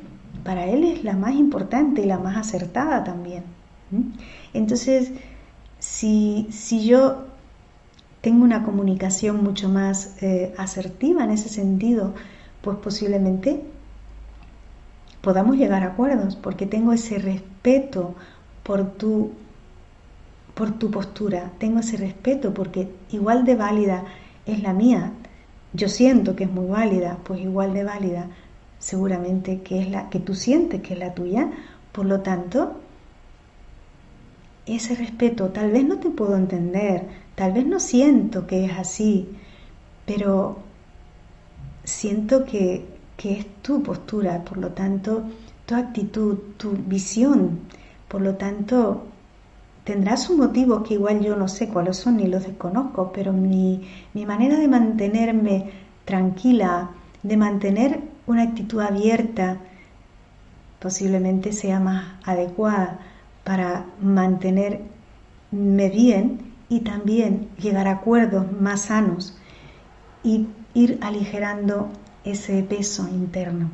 para 0.44 0.66
él 0.66 0.84
es 0.84 1.04
la 1.04 1.14
más 1.14 1.36
importante 1.36 2.02
y 2.02 2.06
la 2.06 2.20
más 2.20 2.38
acertada 2.38 3.04
también. 3.04 3.44
Entonces, 4.54 5.12
si, 5.80 6.48
yo 6.86 7.26
tengo 8.22 8.44
una 8.44 8.64
comunicación 8.64 9.44
mucho 9.44 9.70
más 9.70 10.22
eh, 10.22 10.54
asertiva 10.58 11.24
en 11.24 11.32
ese 11.32 11.50
sentido, 11.50 12.14
pues 12.62 12.78
posiblemente 12.78 13.62
podamos 15.22 15.58
llegar 15.58 15.84
a 15.84 15.88
acuerdos, 15.88 16.36
porque 16.36 16.66
tengo 16.66 16.94
ese 16.94 17.20
respeto 17.20 18.16
por 18.64 18.92
tu, 18.92 19.32
por 20.54 20.72
tu 20.78 20.92
postura, 20.92 21.52
tengo 21.60 21.80
ese 21.80 21.98
respeto 21.98 22.54
porque 22.54 22.90
igual 23.12 23.46
de 23.46 23.56
válida 23.56 24.04
es 24.46 24.62
la 24.64 24.74
mía, 24.74 25.14
yo 25.74 25.90
siento 25.90 26.36
que 26.36 26.46
es 26.46 26.52
muy 26.52 26.68
válida, 26.68 27.18
pues 27.24 27.42
igual 27.42 27.74
de 27.74 27.84
válida 27.84 28.30
seguramente 28.80 29.62
que 29.62 29.80
es 29.82 29.90
la 29.90 30.10
que 30.10 30.20
tú 30.20 30.36
sientes 30.36 30.82
que 30.82 30.94
es 30.94 31.00
la 31.00 31.14
tuya, 31.14 31.50
por 31.92 32.06
lo 32.06 32.22
tanto, 32.22 32.78
ese 34.66 34.96
respeto, 34.96 35.50
tal 35.50 35.72
vez 35.72 35.86
no 35.86 36.00
te 36.00 36.10
puedo 36.10 36.36
entender, 36.36 37.08
tal 37.36 37.54
vez 37.54 37.66
no 37.66 37.80
siento 37.80 38.46
que 38.46 38.66
es 38.66 38.78
así, 38.78 39.30
pero 40.06 40.58
siento 41.84 42.46
que, 42.46 42.86
que 43.16 43.40
es 43.40 43.46
tu 43.62 43.82
postura, 43.82 44.44
por 44.44 44.58
lo 44.58 44.74
tanto, 44.74 45.24
tu 45.66 45.76
actitud, 45.76 46.38
tu 46.58 46.72
visión, 46.72 47.60
por 48.08 48.22
lo 48.22 48.36
tanto, 48.36 49.04
tendrás 49.84 50.30
un 50.30 50.40
motivo 50.40 50.84
que 50.84 50.96
igual 50.96 51.22
yo 51.22 51.36
no 51.38 51.48
sé 51.48 51.70
cuáles 51.70 51.98
son 51.98 52.18
ni 52.18 52.28
los 52.28 52.46
desconozco, 52.46 53.12
pero 53.14 53.32
mi, 53.32 53.88
mi 54.14 54.26
manera 54.26 54.58
de 54.58 54.68
mantenerme 54.68 55.72
tranquila, 56.06 56.92
de 57.24 57.38
mantener 57.38 58.02
una 58.28 58.44
actitud 58.44 58.82
abierta 58.82 59.58
posiblemente 60.80 61.52
sea 61.54 61.80
más 61.80 62.06
adecuada 62.24 63.00
para 63.44 63.86
mantenerme 64.02 64.84
bien 65.52 66.54
y 66.70 66.82
también 66.82 67.50
llegar 67.58 67.88
a 67.88 67.94
acuerdos 67.94 68.52
más 68.52 68.82
sanos. 68.84 69.36
Y, 70.24 70.48
ir 70.78 71.00
aligerando 71.02 71.90
ese 72.24 72.62
peso 72.62 73.08
interno. 73.08 73.72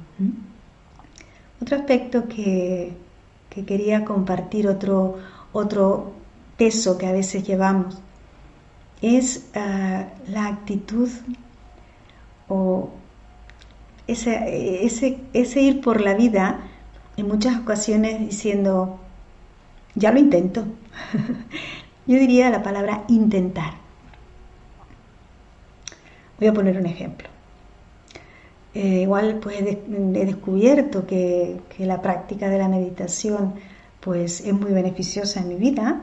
Otro 1.62 1.76
aspecto 1.78 2.30
que, 2.30 2.96
quería 3.68 4.06
compartir, 4.06 4.70
otro, 4.70 5.18
otro 5.52 6.14
peso 6.58 6.98
que 6.98 7.08
a 7.08 7.12
veces 7.12 7.44
llevamos, 7.44 7.98
es 9.02 9.50
ah, 9.54 10.06
la 10.30 10.48
actitud 10.48 11.10
o 12.48 12.90
ese, 14.08 14.86
ese, 14.86 15.18
ese 15.34 15.62
ir 15.62 15.82
por 15.82 16.02
la 16.02 16.14
vida 16.14 16.62
en 17.18 17.28
muchas 17.28 17.60
ocasiones 17.60 18.20
diciendo, 18.20 19.00
ya 19.96 20.12
lo 20.12 20.20
intento. 20.20 20.66
Yo 22.08 22.20
diría 22.20 22.50
la 22.50 22.64
palabra 22.64 23.04
intentar. 23.08 23.74
Voy 26.40 26.48
a 26.48 26.54
poner 26.54 26.78
un 26.78 26.86
ejemplo. 26.86 27.30
Eh, 28.74 29.02
igual 29.04 29.40
pues 29.42 29.62
he, 29.62 29.78
descubierto 30.26 31.06
que, 31.06 31.62
la 31.78 32.02
práctica 32.02 32.50
de 32.50 32.58
la 32.58 32.68
meditación 32.68 33.54
pues 34.00 34.42
es 34.42 34.54
muy 34.54 34.72
beneficiosa 34.72 35.42
en 35.42 35.50
mi 35.50 35.56
vida 35.56 36.02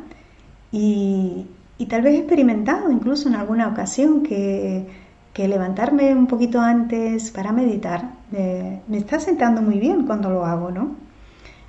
y, 0.71 1.47
tal 1.89 2.03
vez 2.03 2.15
he 2.15 2.19
experimentado 2.19 2.91
incluso 2.91 3.29
en 3.29 3.35
alguna 3.35 3.69
ocasión 3.69 4.23
que, 4.23 4.87
levantarme 5.35 6.15
un 6.15 6.27
poquito 6.27 6.61
antes 6.61 7.31
para 7.31 7.51
meditar 7.51 8.21
me 8.31 8.99
está 8.99 9.19
sentando 9.19 9.61
muy 9.63 9.79
bien 9.79 10.07
cuando 10.07 10.31
lo 10.31 10.45
hago, 10.45 10.71
¿no? 10.71 10.97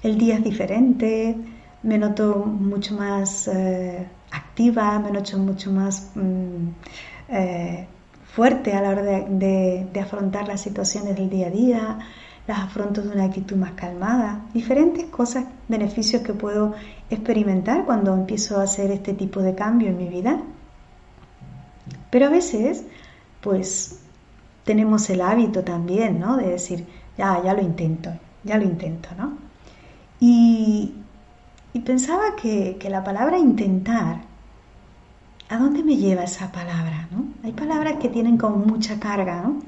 El 0.04 0.18
día 0.18 0.36
es 0.36 0.44
diferente, 0.44 1.36
me 1.84 1.98
noto 1.98 2.46
mucho 2.46 2.96
más 2.96 3.48
eh, 3.48 4.08
activa, 4.32 5.00
me 5.00 5.12
noto 5.12 5.38
mucho 5.38 5.72
más 5.72 6.12
mm, 6.16 6.68
eh, 7.30 7.88
fuerte 8.36 8.74
a 8.74 8.82
la 8.82 8.90
hora 8.90 9.02
de, 9.04 9.88
afrontar 10.00 10.48
las 10.48 10.62
situaciones 10.62 11.16
del 11.16 11.30
día 11.30 11.48
a 11.48 11.50
día, 11.50 12.00
las 12.48 12.60
afronto 12.60 13.02
de 13.02 13.10
una 13.10 13.26
actitud 13.26 13.56
más 13.56 13.74
calmada, 13.74 14.46
diferentes 14.54 15.06
cosas, 15.06 15.46
beneficios 15.68 16.22
que 16.24 16.34
puedo 16.34 16.74
experimentar 17.10 17.86
cuando 17.86 18.14
empiezo 18.14 18.60
a 18.60 18.64
hacer 18.64 18.92
este 18.92 19.14
tipo 19.14 19.42
de 19.42 19.54
cambio 19.54 19.90
en 19.90 19.98
mi 19.98 20.08
vida. 20.08 20.42
Pero 22.10 22.28
a 22.28 22.30
veces, 22.30 22.86
pues, 23.42 24.00
tenemos 24.64 25.10
el 25.10 25.22
hábito 25.22 25.64
también, 25.64 26.20
¿no? 26.20 26.38
De 26.38 26.50
decir, 26.50 26.88
ya, 27.18 27.42
ya 27.44 27.54
lo 27.54 27.62
intento, 27.62 28.12
ya 28.44 28.58
lo 28.58 28.64
intento, 28.64 29.10
¿no? 29.18 29.38
Y, 30.20 30.94
pensaba 31.86 32.36
que, 32.36 32.78
que 32.80 32.90
la 32.90 33.04
palabra 33.04 33.40
intentar 33.40 34.22
¿a 35.52 35.58
dónde 35.58 35.84
me 35.84 35.98
lleva 35.98 36.24
esa 36.24 36.50
palabra? 36.52 37.10
¿no? 37.12 37.26
Hay 37.44 37.52
palabras 37.52 37.98
que 38.00 38.08
tienen 38.08 38.38
como 38.38 38.56
mucha 38.56 39.00
carga, 39.00 39.42
¿no? 39.42 39.60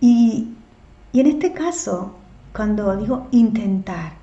Y, 0.00 0.48
en 1.12 1.26
este 1.26 1.52
caso, 1.52 2.16
cuando 2.52 2.96
digo 2.96 3.28
intentar, 3.30 4.14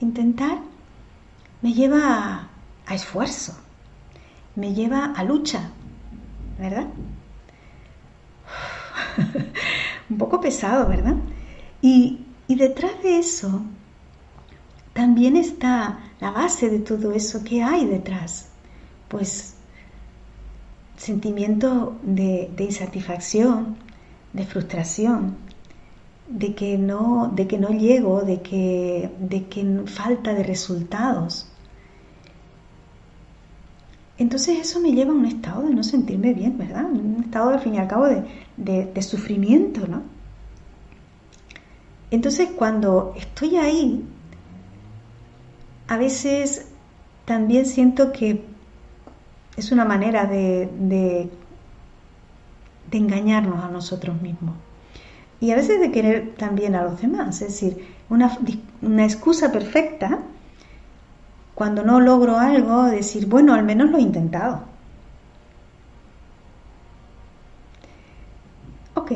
intentar 0.00 0.58
me 1.62 1.72
lleva 1.72 2.48
a, 2.86 2.94
esfuerzo, 2.94 3.54
me 4.54 4.74
lleva 4.74 5.14
a 5.16 5.24
lucha, 5.24 5.70
¿verdad? 6.60 6.86
Un 10.10 10.18
poco 10.18 10.40
pesado, 10.40 10.86
¿verdad? 10.88 11.16
Y, 11.82 12.26
y 12.46 12.54
detrás 12.54 13.02
de 13.02 13.18
eso 13.18 13.62
también 14.92 15.36
está 15.36 15.98
la 16.20 16.30
base 16.30 16.68
de 16.68 16.78
todo 16.80 17.12
eso 17.12 17.42
que 17.42 17.62
hay 17.62 17.86
detrás 17.86 18.50
pues 19.10 19.54
sentimiento 20.96 21.96
de, 22.02 22.50
insatisfacción, 22.58 23.76
de 24.32 24.46
frustración, 24.46 25.36
de 26.28 26.54
que 26.54 26.78
no, 26.78 27.32
de 27.34 27.48
que 27.48 27.58
no 27.58 27.70
llego, 27.70 28.22
de 28.22 28.40
que, 28.40 29.10
de 29.18 29.46
que 29.48 29.82
falta 29.86 30.32
de 30.32 30.44
resultados. 30.44 31.50
Entonces 34.20 34.58
eso 34.58 34.80
me 34.80 34.92
lleva 34.92 35.10
a 35.10 35.16
un 35.16 35.24
estado 35.24 35.62
de 35.62 35.74
no 35.74 35.82
sentirme 35.82 36.34
bien, 36.34 36.56
¿verdad? 36.56 36.84
Un 36.84 37.22
estado 37.24 37.50
al 37.50 37.58
fin 37.58 37.74
y 37.74 37.78
al 37.78 37.88
cabo 37.88 38.06
de, 38.06 38.22
de 38.86 39.02
sufrimiento, 39.02 39.88
¿no? 39.88 40.02
Entonces 42.10 42.50
cuando 42.54 43.14
estoy 43.16 43.56
ahí, 43.56 44.04
a 45.88 45.96
veces 45.96 46.66
también 47.24 47.64
siento 47.64 48.12
que 48.12 48.44
es 49.56 49.72
una 49.72 49.84
manera 49.84 50.26
de, 50.26 50.68
de, 50.78 51.30
engañarnos 52.92 53.64
a 53.64 53.68
nosotros 53.68 54.20
mismos. 54.20 54.54
Y 55.40 55.52
a 55.52 55.56
veces 55.56 55.80
de 55.80 55.90
querer 55.90 56.34
también 56.36 56.74
a 56.74 56.82
los 56.82 57.00
demás. 57.00 57.40
Es 57.40 57.48
decir, 57.48 57.86
una, 58.10 58.38
una 58.82 59.04
excusa 59.04 59.50
perfecta 59.50 60.18
cuando 61.60 61.84
no 61.84 62.00
logro 62.00 62.38
algo, 62.38 62.84
decir, 62.84 63.26
bueno, 63.26 63.52
al 63.52 63.64
menos 63.64 63.90
lo 63.90 63.98
he 63.98 64.00
intentado. 64.00 64.62
Ok, 68.94 69.12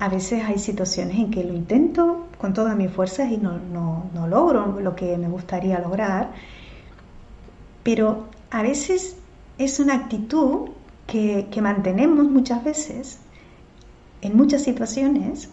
a 0.00 0.08
veces 0.08 0.42
hay 0.42 0.58
situaciones 0.58 1.16
en 1.16 1.30
que 1.30 1.44
lo 1.44 1.54
intento 1.54 2.26
con 2.38 2.54
todas 2.54 2.76
mis 2.76 2.90
fuerzas 2.90 3.30
y 3.30 3.36
no, 3.36 3.56
no, 3.72 4.10
no 4.14 4.26
logro 4.26 4.80
lo 4.80 4.96
que 4.96 5.16
me 5.16 5.28
gustaría 5.28 5.78
lograr, 5.78 6.32
pero 7.84 8.24
a 8.50 8.62
veces 8.62 9.16
es 9.58 9.78
una 9.78 9.94
actitud 9.94 10.70
que, 11.06 11.46
mantenemos 11.62 12.28
muchas 12.28 12.64
veces 12.64 13.20
en 14.22 14.36
muchas 14.36 14.64
situaciones 14.64 15.50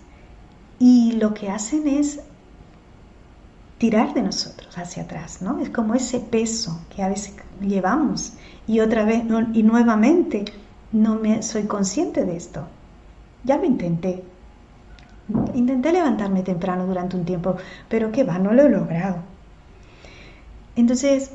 y 0.79 1.11
lo 1.11 1.35
que 1.35 1.51
hacen 1.51 1.87
es 1.87 2.21
tirar 3.77 4.13
de 4.13 4.21
nosotros 4.21 4.77
hacia 4.77 5.03
atrás, 5.03 5.41
¿no? 5.41 5.59
Es 5.59 5.69
como 5.69 5.95
ese 5.95 6.19
peso 6.19 6.81
que 6.95 7.03
a 7.03 7.09
veces 7.09 7.35
llevamos 7.61 8.33
y 8.67 8.79
otra 8.79 9.03
vez 9.03 9.23
y 9.53 9.63
nuevamente 9.63 10.45
no 10.91 11.15
me 11.15 11.43
soy 11.43 11.63
consciente 11.63 12.25
de 12.25 12.37
esto. 12.37 12.67
Ya 13.43 13.57
lo 13.57 13.65
intenté. 13.65 14.23
Intenté 15.53 15.91
levantarme 15.91 16.43
temprano 16.43 16.85
durante 16.85 17.17
un 17.17 17.25
tiempo, 17.25 17.57
pero 17.89 18.11
qué 18.11 18.23
va, 18.23 18.37
no 18.37 18.53
lo 18.53 18.63
he 18.63 18.69
logrado. 18.69 19.17
Entonces, 20.75 21.31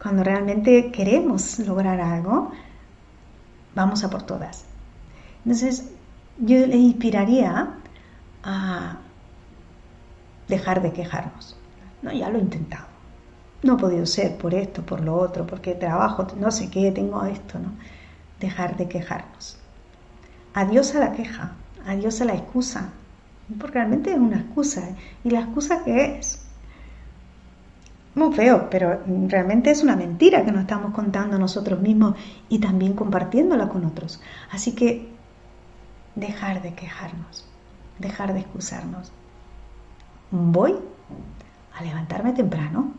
cuando 0.00 0.24
realmente 0.24 0.90
queremos 0.90 1.58
lograr 1.60 2.00
algo, 2.00 2.50
vamos 3.74 4.04
a 4.04 4.10
por 4.10 4.22
todas. 4.22 4.64
Entonces, 5.44 5.90
yo 6.38 6.66
le 6.66 6.76
inspiraría 6.76 7.74
a 8.42 8.98
dejar 10.50 10.82
de 10.82 10.92
quejarnos. 10.92 11.56
No, 12.02 12.12
ya 12.12 12.28
lo 12.28 12.38
he 12.38 12.42
intentado. 12.42 12.86
No 13.62 13.74
ha 13.74 13.76
podido 13.78 14.04
ser 14.04 14.36
por 14.36 14.54
esto, 14.54 14.82
por 14.82 15.00
lo 15.00 15.16
otro, 15.16 15.46
porque 15.46 15.74
trabajo, 15.74 16.26
no 16.38 16.50
sé 16.50 16.70
qué, 16.70 16.92
tengo 16.92 17.24
esto, 17.24 17.58
¿no? 17.58 17.72
Dejar 18.38 18.76
de 18.76 18.88
quejarnos. 18.88 19.58
Adiós 20.52 20.94
a 20.94 21.00
la 21.00 21.12
queja, 21.12 21.52
adiós 21.86 22.20
a 22.20 22.24
la 22.26 22.34
excusa, 22.34 22.90
porque 23.58 23.74
realmente 23.74 24.12
es 24.12 24.18
una 24.18 24.40
excusa. 24.40 24.96
¿Y 25.24 25.30
la 25.30 25.40
excusa 25.40 25.82
qué 25.84 26.18
es? 26.18 26.46
muy 28.14 28.34
feo, 28.34 28.68
pero 28.70 29.00
realmente 29.28 29.70
es 29.70 29.82
una 29.82 29.96
mentira 29.96 30.44
que 30.44 30.52
nos 30.52 30.62
estamos 30.62 30.92
contando 30.92 31.38
nosotros 31.38 31.80
mismos 31.80 32.16
y 32.48 32.58
también 32.58 32.94
compartiéndola 32.94 33.68
con 33.68 33.84
otros. 33.84 34.20
Así 34.50 34.74
que 34.74 35.08
dejar 36.16 36.62
de 36.62 36.74
quejarnos, 36.74 37.48
dejar 37.98 38.32
de 38.34 38.40
excusarnos. 38.40 39.12
Voy 40.30 40.76
a 41.76 41.82
levantarme 41.82 42.32
temprano, 42.32 42.92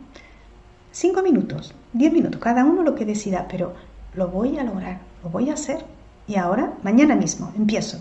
cinco 0.90 1.22
minutos, 1.22 1.74
diez 1.92 2.12
minutos, 2.12 2.40
cada 2.40 2.64
uno 2.64 2.82
lo 2.82 2.94
que 2.94 3.04
decida, 3.04 3.46
pero 3.48 3.74
lo 4.14 4.28
voy 4.28 4.58
a 4.58 4.64
lograr, 4.64 5.00
lo 5.22 5.30
voy 5.30 5.50
a 5.50 5.54
hacer. 5.54 5.84
Y 6.26 6.36
ahora, 6.36 6.74
mañana 6.82 7.16
mismo, 7.16 7.52
empiezo. 7.56 7.98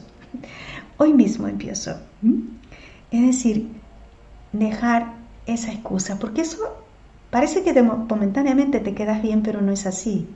Hoy 0.97 1.13
mismo 1.13 1.47
empiezo. 1.47 1.97
Es 3.09 3.21
decir, 3.25 3.69
dejar 4.51 5.13
esa 5.47 5.71
excusa, 5.71 6.19
porque 6.19 6.41
eso 6.41 6.81
Parece 7.31 7.63
que 7.63 7.81
momentáneamente 7.81 8.81
te 8.81 8.93
quedas 8.93 9.21
bien, 9.21 9.41
pero 9.41 9.61
no 9.61 9.71
es 9.71 9.85
así. 9.85 10.27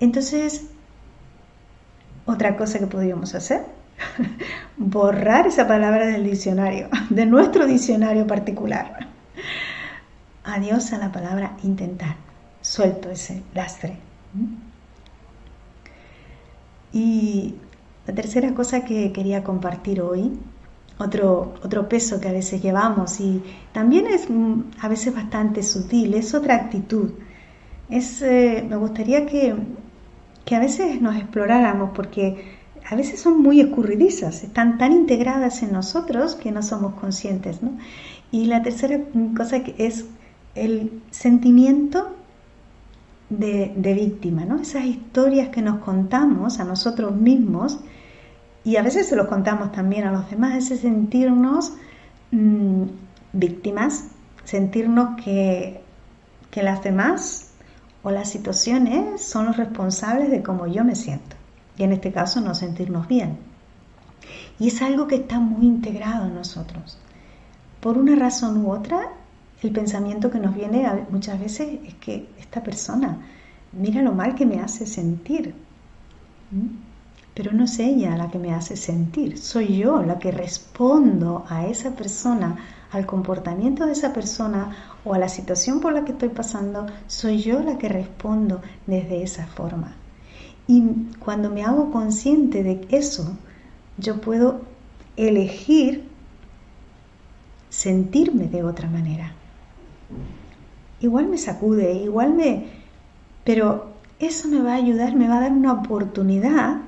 Entonces, 0.00 0.66
otra 2.26 2.56
cosa 2.56 2.80
que 2.80 2.88
podríamos 2.88 3.36
hacer, 3.36 3.64
borrar 4.76 5.46
esa 5.46 5.66
palabra 5.66 6.06
del 6.06 6.24
diccionario, 6.24 6.88
de 7.10 7.26
nuestro 7.26 7.66
diccionario 7.66 8.26
particular. 8.26 9.08
Adiós 10.44 10.92
a 10.92 10.98
la 10.98 11.12
palabra 11.12 11.56
intentar. 11.62 12.16
Suelto 12.60 13.10
ese 13.10 13.42
lastre. 13.54 13.96
Y 16.92 17.54
la 18.06 18.14
tercera 18.14 18.54
cosa 18.54 18.84
que 18.84 19.12
quería 19.12 19.42
compartir 19.44 20.00
hoy 20.00 20.38
otro, 20.98 21.54
otro 21.62 21.88
peso 21.88 22.20
que 22.20 22.28
a 22.28 22.32
veces 22.32 22.62
llevamos 22.62 23.20
y 23.20 23.42
también 23.72 24.06
es 24.06 24.30
mm, 24.30 24.62
a 24.80 24.88
veces 24.88 25.14
bastante 25.14 25.62
sutil, 25.62 26.14
es 26.14 26.34
otra 26.34 26.54
actitud. 26.54 27.10
Es, 27.90 28.22
eh, 28.22 28.64
me 28.68 28.76
gustaría 28.76 29.26
que, 29.26 29.54
que 30.44 30.56
a 30.56 30.60
veces 30.60 31.00
nos 31.00 31.16
exploráramos 31.16 31.90
porque 31.94 32.55
a 32.88 32.94
veces 32.94 33.20
son 33.20 33.42
muy 33.42 33.60
escurridizas, 33.60 34.44
están 34.44 34.78
tan 34.78 34.92
integradas 34.92 35.62
en 35.62 35.72
nosotros 35.72 36.36
que 36.36 36.52
no 36.52 36.62
somos 36.62 36.94
conscientes. 36.94 37.60
¿no? 37.60 37.72
Y 38.30 38.46
la 38.46 38.62
tercera 38.62 39.00
cosa 39.36 39.56
es 39.76 40.06
el 40.54 41.02
sentimiento 41.10 42.14
de, 43.28 43.72
víctima, 43.76 44.44
¿no? 44.44 44.60
esas 44.60 44.84
historias 44.84 45.48
que 45.48 45.62
nos 45.62 45.80
contamos 45.80 46.60
a 46.60 46.64
nosotros 46.64 47.16
mismos 47.16 47.80
y 48.62 48.76
a 48.76 48.82
veces 48.82 49.08
se 49.08 49.16
los 49.16 49.26
contamos 49.26 49.72
también 49.72 50.04
a 50.04 50.12
los 50.12 50.30
demás, 50.30 50.56
ese 50.56 50.76
sentirnos 50.76 51.72
mm, 52.30 52.82
víctimas, 53.32 54.10
sentirnos 54.44 55.20
que, 55.22 55.80
que 56.52 56.62
las 56.62 56.84
demás 56.84 57.50
o 58.04 58.12
las 58.12 58.30
situaciones 58.30 59.22
son 59.22 59.46
los 59.46 59.56
responsables 59.56 60.30
de 60.30 60.44
cómo 60.44 60.68
yo 60.68 60.84
me 60.84 60.94
siento 60.94 61.36
y 61.76 61.82
en 61.82 61.92
este 61.92 62.12
caso 62.12 62.40
no 62.40 62.54
sentirnos 62.54 63.08
bien. 63.08 63.38
Y 64.58 64.68
es 64.68 64.82
algo 64.82 65.06
que 65.06 65.16
está 65.16 65.38
muy 65.38 65.66
integrado 65.66 66.26
en 66.26 66.34
nosotros. 66.34 66.98
Por 67.80 67.98
una 67.98 68.16
razón 68.16 68.64
u 68.64 68.72
otra, 68.72 69.12
el 69.62 69.72
pensamiento 69.72 70.30
que 70.30 70.38
nos 70.38 70.54
viene 70.54 70.86
muchas 71.10 71.38
veces 71.38 71.80
es 71.84 71.94
que 71.94 72.28
esta 72.38 72.62
persona, 72.62 73.18
mira 73.72 74.02
lo 74.02 74.12
mal 74.12 74.34
que 74.34 74.46
me 74.46 74.60
hace 74.60 74.86
sentir. 74.86 75.54
Pero 77.34 77.52
no 77.52 77.64
es 77.64 77.78
ella 77.78 78.16
la 78.16 78.30
que 78.30 78.38
me 78.38 78.54
hace 78.54 78.76
sentir, 78.76 79.36
soy 79.38 79.76
yo 79.76 80.02
la 80.02 80.18
que 80.18 80.30
respondo 80.30 81.44
a 81.48 81.66
esa 81.66 81.90
persona, 81.90 82.56
al 82.92 83.04
comportamiento 83.04 83.84
de 83.84 83.92
esa 83.92 84.12
persona 84.12 84.74
o 85.04 85.12
a 85.12 85.18
la 85.18 85.28
situación 85.28 85.80
por 85.80 85.92
la 85.92 86.04
que 86.04 86.12
estoy 86.12 86.30
pasando, 86.30 86.86
soy 87.06 87.42
yo 87.42 87.60
la 87.60 87.76
que 87.76 87.88
respondo 87.88 88.62
desde 88.86 89.22
esa 89.22 89.46
forma. 89.46 89.94
Y 90.68 90.82
cuando 91.18 91.50
me 91.50 91.62
hago 91.62 91.90
consciente 91.90 92.62
de 92.62 92.86
eso, 92.90 93.36
yo 93.98 94.20
puedo 94.20 94.62
elegir 95.16 96.04
sentirme 97.68 98.46
de 98.46 98.64
otra 98.64 98.88
manera. 98.88 99.32
Igual 101.00 101.28
me 101.28 101.38
sacude, 101.38 101.94
igual 101.94 102.34
me... 102.34 102.66
Pero 103.44 103.92
eso 104.18 104.48
me 104.48 104.62
va 104.62 104.72
a 104.72 104.76
ayudar, 104.76 105.14
me 105.14 105.28
va 105.28 105.38
a 105.38 105.40
dar 105.42 105.52
una 105.52 105.72
oportunidad 105.72 106.80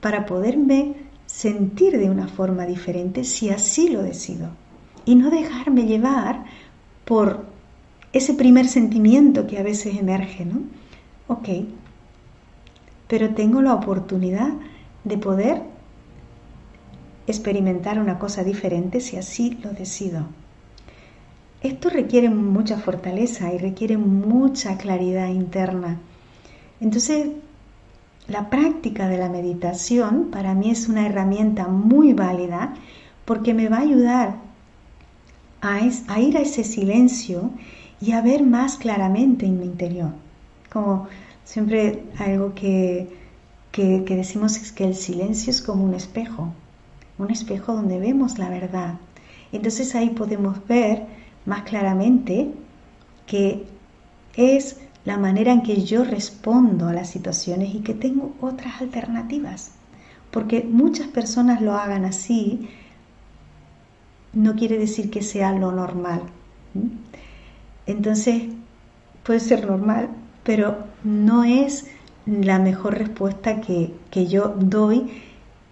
para 0.00 0.26
poderme 0.26 0.94
sentir 1.26 1.98
de 1.98 2.10
una 2.10 2.28
forma 2.28 2.66
diferente 2.66 3.24
si 3.24 3.50
así 3.50 3.88
lo 3.88 4.02
decido. 4.02 4.50
Y 5.04 5.14
no 5.14 5.30
dejarme 5.30 5.86
llevar 5.86 6.44
por 7.04 7.44
ese 8.12 8.34
primer 8.34 8.66
sentimiento 8.66 9.46
que 9.46 9.58
a 9.58 9.62
veces 9.62 9.96
emerge, 9.96 10.44
¿no? 10.44 10.60
Ok, 11.28 11.48
pero 13.10 13.30
tengo 13.30 13.60
la 13.60 13.74
oportunidad 13.74 14.52
de 15.02 15.18
poder 15.18 15.62
experimentar 17.26 17.98
una 17.98 18.20
cosa 18.20 18.44
diferente 18.44 19.00
si 19.00 19.16
así 19.16 19.58
lo 19.64 19.72
decido. 19.72 20.26
Esto 21.60 21.90
requiere 21.90 22.30
mucha 22.30 22.78
fortaleza 22.78 23.52
y 23.52 23.58
requiere 23.58 23.98
mucha 23.98 24.78
claridad 24.78 25.26
interna. 25.26 25.98
Entonces, 26.80 27.30
la 28.28 28.48
práctica 28.48 29.08
de 29.08 29.18
la 29.18 29.28
meditación 29.28 30.28
para 30.30 30.54
mí 30.54 30.70
es 30.70 30.88
una 30.88 31.04
herramienta 31.04 31.66
muy 31.66 32.12
válida 32.12 32.74
porque 33.24 33.54
me 33.54 33.68
va 33.68 33.78
a 33.78 33.82
ayudar 33.82 34.36
a, 35.62 35.80
ir 36.20 36.36
a 36.36 36.40
ese 36.40 36.62
silencio 36.62 37.50
y 38.00 38.12
a 38.12 38.22
ver 38.22 38.44
más 38.44 38.76
claramente 38.76 39.46
en 39.46 39.58
mi 39.58 39.66
interior. 39.66 40.12
Como 40.72 41.08
Siempre 41.44 42.04
algo 42.18 42.54
que, 42.54 43.08
que, 43.72 44.00
decimos 44.00 44.56
es 44.56 44.72
que 44.72 44.84
el 44.84 44.94
silencio 44.94 45.50
es 45.50 45.62
como 45.62 45.84
un 45.84 45.94
espejo, 45.94 46.52
un 47.18 47.30
espejo 47.30 47.74
donde 47.74 47.98
vemos 47.98 48.38
la 48.38 48.48
verdad. 48.48 48.94
Entonces 49.52 49.94
ahí 49.94 50.10
podemos 50.10 50.66
ver 50.66 51.06
más 51.46 51.62
claramente 51.62 52.52
que 53.26 53.64
es 54.36 54.80
la 55.04 55.16
manera 55.16 55.52
en 55.52 55.62
que 55.62 55.82
yo 55.82 56.04
respondo 56.04 56.88
a 56.88 56.92
las 56.92 57.10
situaciones 57.10 57.74
y 57.74 57.80
que 57.80 57.94
tengo 57.94 58.34
otras 58.40 58.80
alternativas. 58.80 59.72
Porque 60.30 60.62
muchas 60.62 61.08
personas 61.08 61.60
lo 61.60 61.74
hagan 61.74 62.04
así, 62.04 62.68
no 64.32 64.54
quiere 64.54 64.78
decir 64.78 65.10
que 65.10 65.22
sea 65.22 65.52
lo 65.52 65.72
normal. 65.72 66.22
Entonces, 67.86 68.44
puede 69.24 69.40
ser 69.40 69.66
normal, 69.66 70.09
pero 70.44 70.78
no 71.04 71.44
es 71.44 71.86
la 72.26 72.58
mejor 72.58 72.98
respuesta 72.98 73.60
que, 73.60 73.92
yo 74.26 74.54
doy 74.58 75.10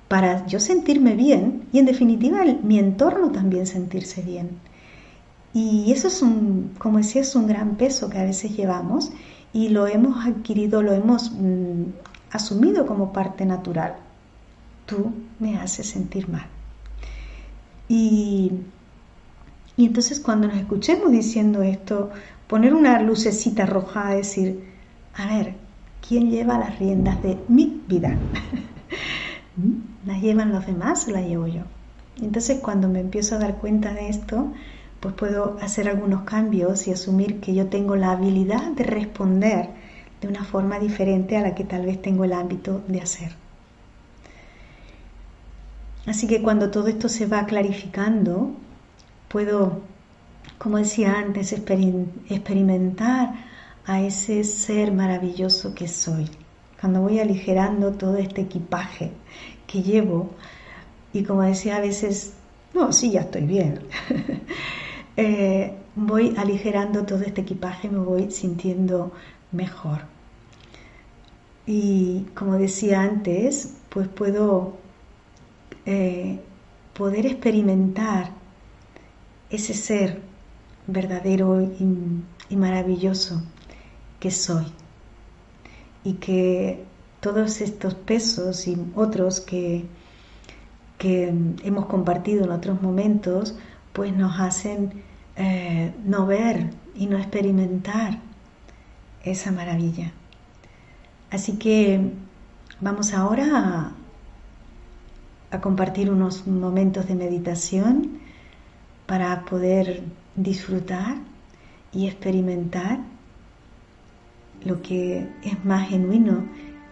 para 0.08 0.46
yo 0.46 0.60
sentirme 0.60 1.14
bien 1.14 1.66
y 1.72 1.78
en 1.78 1.86
definitiva 1.86 2.44
mi 2.62 2.78
entorno 2.78 3.30
también 3.30 3.66
sentirse 3.66 4.22
bien. 4.22 4.50
Y 5.52 5.92
eso 5.92 6.08
es 6.08 6.22
un, 6.22 6.74
como 6.78 6.98
decía, 6.98 7.22
es 7.22 7.34
un 7.34 7.46
gran 7.46 7.76
peso 7.76 8.08
que 8.08 8.18
a 8.18 8.24
veces 8.24 8.56
llevamos 8.56 9.10
y 9.52 9.70
lo 9.70 9.86
hemos 9.86 10.26
adquirido, 10.26 10.82
lo 10.82 10.92
hemos 10.92 11.32
mm, 11.32 11.84
asumido 12.30 12.86
como 12.86 13.12
parte 13.12 13.44
natural. 13.44 13.96
Tú 14.86 15.12
me 15.40 15.58
haces 15.58 15.88
sentir 15.88 16.28
mal. 16.28 16.46
Y, 17.88 18.52
y 19.76 19.86
entonces 19.86 20.20
cuando 20.20 20.48
nos 20.48 20.56
escuchemos 20.56 21.10
diciendo 21.10 21.62
esto, 21.62 22.10
poner 22.48 22.74
una 22.74 23.00
lucecita 23.02 23.66
roja, 23.66 24.14
decir, 24.14 24.64
a 25.14 25.26
ver, 25.26 25.54
¿quién 26.06 26.30
lleva 26.30 26.58
las 26.58 26.78
riendas 26.78 27.22
de 27.22 27.38
mi 27.48 27.82
vida? 27.86 28.18
¿Las 30.06 30.22
llevan 30.22 30.52
los 30.52 30.66
demás 30.66 31.06
o 31.06 31.10
las 31.10 31.26
llevo 31.26 31.46
yo? 31.46 31.62
Entonces 32.20 32.60
cuando 32.60 32.88
me 32.88 33.00
empiezo 33.00 33.36
a 33.36 33.38
dar 33.38 33.56
cuenta 33.56 33.92
de 33.92 34.08
esto, 34.08 34.52
pues 35.00 35.14
puedo 35.14 35.58
hacer 35.60 35.88
algunos 35.88 36.22
cambios 36.22 36.88
y 36.88 36.92
asumir 36.92 37.40
que 37.40 37.54
yo 37.54 37.66
tengo 37.66 37.94
la 37.94 38.12
habilidad 38.12 38.72
de 38.72 38.84
responder 38.84 39.68
de 40.20 40.28
una 40.28 40.42
forma 40.42 40.80
diferente 40.80 41.36
a 41.36 41.42
la 41.42 41.54
que 41.54 41.64
tal 41.64 41.86
vez 41.86 42.02
tengo 42.02 42.24
el 42.24 42.32
ámbito 42.32 42.82
de 42.88 43.00
hacer. 43.00 43.32
Así 46.06 46.26
que 46.26 46.42
cuando 46.42 46.70
todo 46.70 46.88
esto 46.88 47.08
se 47.08 47.26
va 47.26 47.46
clarificando, 47.46 48.52
puedo 49.28 49.82
como 50.58 50.78
decía 50.78 51.14
antes, 51.16 51.52
experimentar 51.52 53.34
a 53.86 54.02
ese 54.02 54.44
ser 54.44 54.92
maravilloso 54.92 55.74
que 55.74 55.88
soy. 55.88 56.28
Cuando 56.80 57.00
voy 57.00 57.20
aligerando 57.20 57.92
todo 57.92 58.16
este 58.16 58.42
equipaje 58.42 59.12
que 59.66 59.82
llevo, 59.82 60.30
y 61.12 61.22
como 61.22 61.42
decía 61.42 61.76
a 61.76 61.80
veces, 61.80 62.34
no, 62.74 62.92
sí, 62.92 63.12
ya 63.12 63.22
estoy 63.22 63.44
bien. 63.44 63.80
Eh, 65.20 65.74
voy 65.96 66.32
aligerando 66.36 67.04
todo 67.04 67.22
este 67.22 67.40
equipaje, 67.40 67.88
me 67.88 67.98
voy 67.98 68.30
sintiendo 68.30 69.10
mejor. 69.50 70.02
Y 71.66 72.24
como 72.36 72.52
decía 72.54 73.02
antes, 73.02 73.74
pues 73.88 74.06
puedo 74.06 74.76
eh, 75.86 76.38
poder 76.96 77.26
experimentar 77.26 78.30
ese 79.50 79.74
ser 79.74 80.27
verdadero 80.88 81.60
y, 81.62 82.56
maravilloso 82.56 83.42
que 84.18 84.32
soy. 84.32 84.64
Y 86.02 86.14
que 86.14 86.84
todos 87.20 87.60
estos 87.60 87.94
pesos 87.94 88.66
y 88.66 88.76
otros 88.96 89.40
que, 89.40 89.84
que 90.96 91.32
hemos 91.62 91.86
compartido 91.86 92.44
en 92.44 92.50
otros 92.50 92.82
momentos, 92.82 93.56
pues 93.92 94.12
nos 94.16 94.40
hacen 94.40 95.04
eh, 95.36 95.92
no 96.04 96.26
ver 96.26 96.70
y 96.96 97.06
no 97.06 97.18
experimentar 97.18 98.18
esa 99.22 99.52
maravilla. 99.52 100.12
Así 101.30 101.58
que 101.58 102.12
vamos 102.80 103.12
ahora 103.12 103.92
a, 105.50 105.56
a 105.56 105.60
compartir 105.60 106.10
unos 106.10 106.46
momentos 106.46 107.06
de 107.06 107.14
meditación 107.14 108.20
para 109.06 109.44
poder 109.44 110.02
disfrutar 110.42 111.16
y 111.92 112.06
experimentar 112.06 113.00
lo 114.64 114.82
que 114.82 115.28
es 115.42 115.64
más 115.64 115.88
genuino 115.88 116.44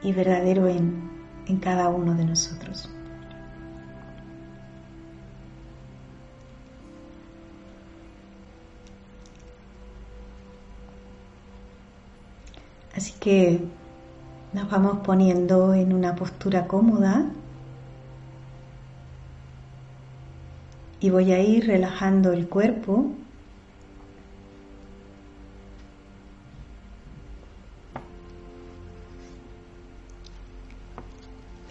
y 0.02 0.12
verdadero 0.12 0.68
en, 0.68 1.10
en 1.46 1.58
cada 1.58 1.88
uno 1.88 2.14
de 2.14 2.24
nosotros. 2.24 2.90
Así 12.94 13.12
que 13.20 13.60
nos 14.52 14.70
vamos 14.70 14.98
poniendo 15.04 15.74
en 15.74 15.92
una 15.92 16.14
postura 16.14 16.66
cómoda 16.66 17.26
y 20.98 21.10
voy 21.10 21.32
a 21.32 21.40
ir 21.40 21.66
relajando 21.66 22.32
el 22.32 22.48
cuerpo 22.48 23.12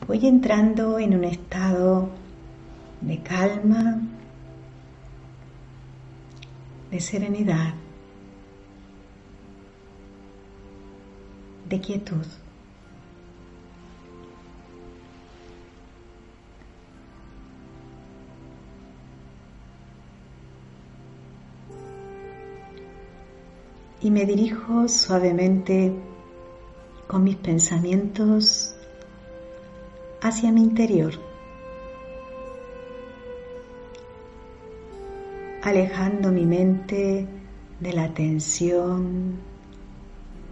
voy 0.08 0.26
entrando 0.28 1.00
en 1.00 1.15
un 1.15 1.24
estado 1.24 2.10
de 3.02 3.22
calma, 3.24 4.02
de 6.91 7.00
serenidad, 7.00 7.74
de 11.68 11.82
quietud. 11.82 12.26
Y 24.02 24.12
me 24.12 24.26
dirijo 24.26 24.88
suavemente 24.88 25.91
con 27.08 27.24
mis 27.24 27.38
pensamientos 27.38 28.75
hacia 30.26 30.52
mi 30.52 30.64
interior, 30.64 31.14
alejando 35.62 36.32
mi 36.32 36.48
mente 36.48 37.28
de 37.80 37.94
la 37.94 38.12
tensión, 38.12 39.36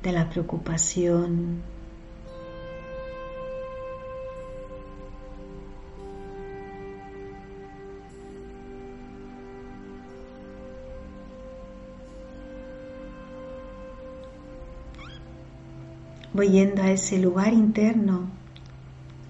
de 0.03 0.11
la 0.11 0.29
preocupación. 0.29 1.63
Voy 16.31 16.49
yendo 16.49 16.83
a 16.83 16.91
ese 16.91 17.17
lugar 17.17 17.53
interno 17.53 18.42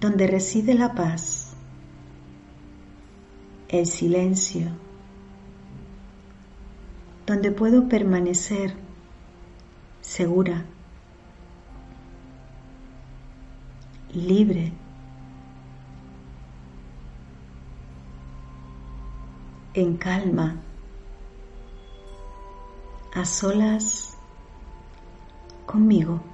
donde 0.04 0.26
reside 0.26 0.74
la 0.74 0.94
paz, 0.94 1.54
el 3.70 3.86
silencio, 3.86 4.68
donde 7.26 7.50
puedo 7.50 7.88
permanecer 7.88 8.74
segura, 10.02 10.66
libre, 14.12 14.74
en 19.72 19.96
calma, 19.96 20.60
a 23.14 23.24
solas 23.24 24.18
conmigo. 25.64 26.33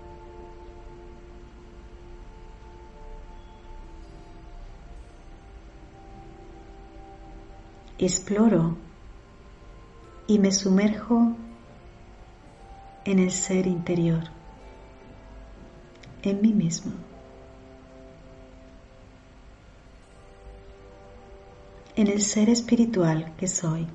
Exploro 8.00 8.76
y 10.26 10.38
me 10.38 10.50
sumerjo 10.50 11.36
en 13.04 13.18
el 13.18 13.30
ser 13.30 13.66
interior, 13.66 14.24
en 16.22 16.40
mí 16.40 16.52
mismo. 16.52 16.92
en 22.00 22.06
el 22.06 22.22
ser 22.22 22.48
espiritual 22.48 23.34
que 23.36 23.46
soy. 23.46 23.86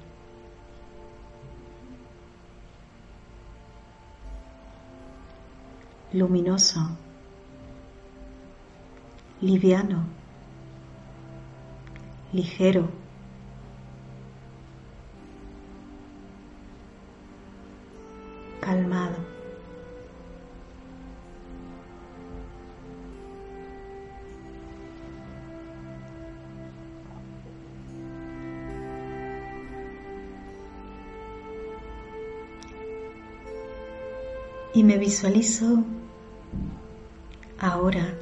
Luminoso, 6.14 6.82
liviano, 9.42 10.06
ligero, 12.32 12.90
Y 34.76 34.84
me 34.84 35.00
visualizo 35.00 35.84
ahora 37.58 38.14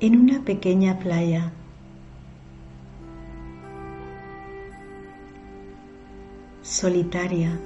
en 0.00 0.16
una 0.18 0.42
pequeña 0.44 0.98
playa. 0.98 1.52
solitaria 6.62 7.58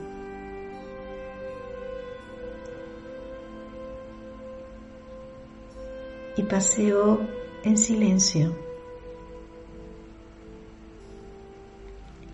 y 6.36 6.42
paseo 6.42 7.20
en 7.64 7.76
silencio, 7.76 8.56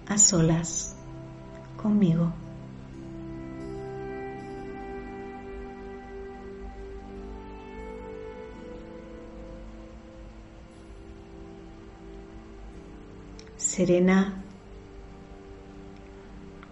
a 0.07 0.17
solas 0.17 0.97
conmigo. 1.77 2.33
Serena, 13.81 14.35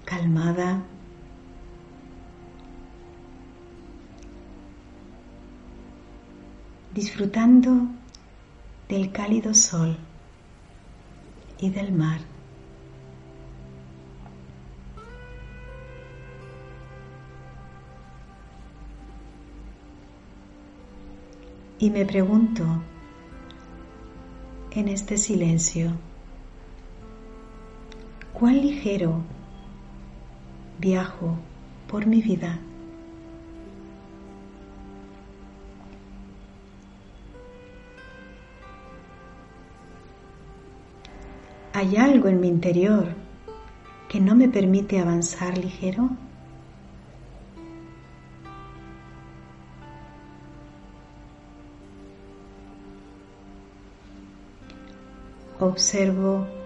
calmada, 0.05 0.83
disfrutando 6.93 7.89
del 8.91 9.11
cálido 9.11 9.55
sol 9.55 9.97
y 11.59 11.71
del 11.71 11.93
mar. 11.93 12.21
Y 21.79 21.89
me 21.89 22.05
pregunto 22.05 22.67
en 24.73 24.89
este 24.89 25.17
silencio, 25.17 25.97
¿cuán 28.39 28.61
ligero 28.61 29.23
viajo 30.79 31.37
por 31.89 32.07
mi 32.07 32.23
vida? 32.23 32.61
¿Hay 41.73 41.97
algo 41.97 42.29
en 42.29 42.41
mi 42.41 42.49
interior 42.49 43.09
que 44.09 44.21
no 44.21 44.37
me 44.37 44.49
permite 44.49 45.01
avanzar 45.01 45.59
ligero? 45.59 46.11
Observo 55.61 56.58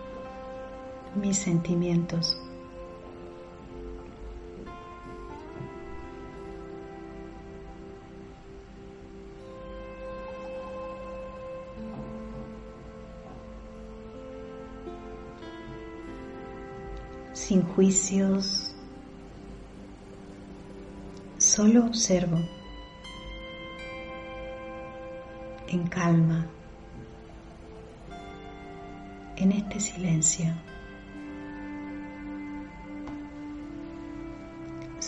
mis 1.14 1.38
sentimientos. 1.38 2.38
sin 17.52 17.62
juicios, 17.62 18.74
solo 21.36 21.84
observo 21.84 22.38
en 25.68 25.86
calma, 25.88 26.46
en 29.36 29.52
este 29.52 29.80
silencio. 29.80 30.46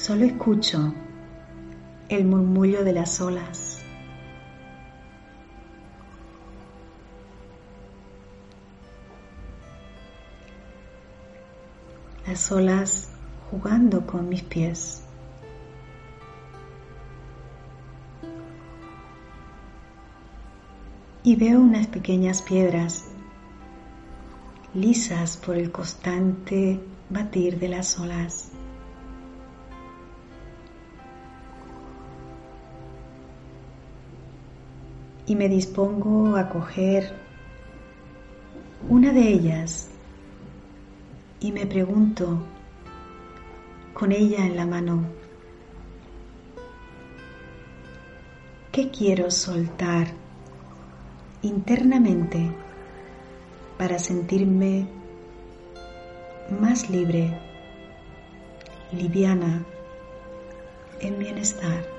Solo 0.05 0.27
escucho 0.27 0.93
el 2.11 2.27
murmullo 2.27 2.85
de 2.85 2.93
las 2.93 3.23
olas 3.23 3.79
las 12.27 12.53
olas 12.53 13.09
jugando 13.51 14.07
con 14.07 14.29
mis 14.29 14.43
pies. 14.43 15.03
y 21.23 21.37
veo 21.37 21.59
unas 21.61 21.87
pequeñas 21.87 22.43
piedras 22.43 23.07
lisas 24.75 25.39
por 25.39 25.57
el 25.57 25.73
constante 25.73 26.79
batir 27.09 27.59
de 27.59 27.69
las 27.69 27.99
olas. 27.99 28.54
Y 35.27 35.37
me 35.37 35.49
dispongo 35.49 36.37
a 36.37 36.49
coger 36.51 37.13
una 38.89 39.13
de 39.13 39.29
ellas 39.29 39.89
y 41.41 41.53
me 41.53 41.65
pregunto 41.67 42.39
con 43.95 44.13
ella 44.13 44.45
en 44.45 44.57
la 44.57 44.67
mano, 44.67 45.05
¿qué 48.73 48.91
quiero 48.91 49.31
soltar 49.31 50.09
internamente 51.43 52.51
para 53.79 53.99
sentirme 53.99 54.87
más 56.61 56.91
libre, 56.91 57.39
liviana, 58.93 59.65
en 61.01 61.19
bienestar? 61.19 61.94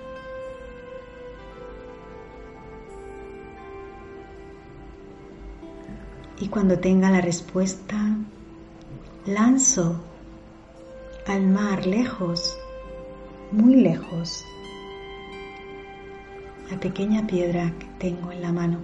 Y 6.40 6.48
cuando 6.50 6.80
tenga 6.80 7.10
la 7.10 7.22
respuesta, 7.22 7.96
lanzo 9.26 10.02
al 11.28 11.48
mar 11.48 11.86
lejos, 11.86 12.58
muy 13.52 13.76
lejos, 13.76 14.44
la 16.70 16.80
pequeña 16.80 17.26
piedra 17.26 17.74
que 17.80 17.86
tengo 18.00 18.32
en 18.32 18.42
la 18.42 18.52
mano. 18.52 18.80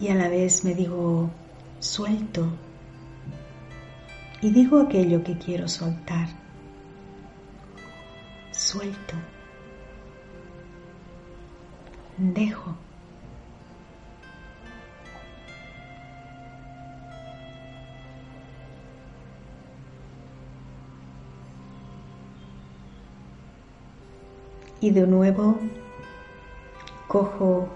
Y 0.00 0.08
a 0.08 0.14
la 0.14 0.28
vez 0.28 0.64
me 0.64 0.74
digo, 0.74 1.30
suelto. 1.78 2.46
Y 4.40 4.50
digo 4.50 4.80
aquello 4.80 5.22
que 5.22 5.36
quiero 5.36 5.68
soltar. 5.68 6.28
Suelto. 8.50 9.14
Dejo. 12.20 12.76
y 24.82 24.90
de 24.90 25.06
nuevo 25.06 25.58
cojo 27.06 27.68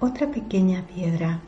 otra 0.00 0.30
pequeña 0.30 0.86
piedra 0.86 1.40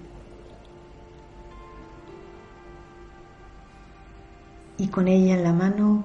y 4.78 4.88
con 4.88 5.06
ella 5.06 5.34
en 5.34 5.44
la 5.44 5.52
mano 5.52 6.04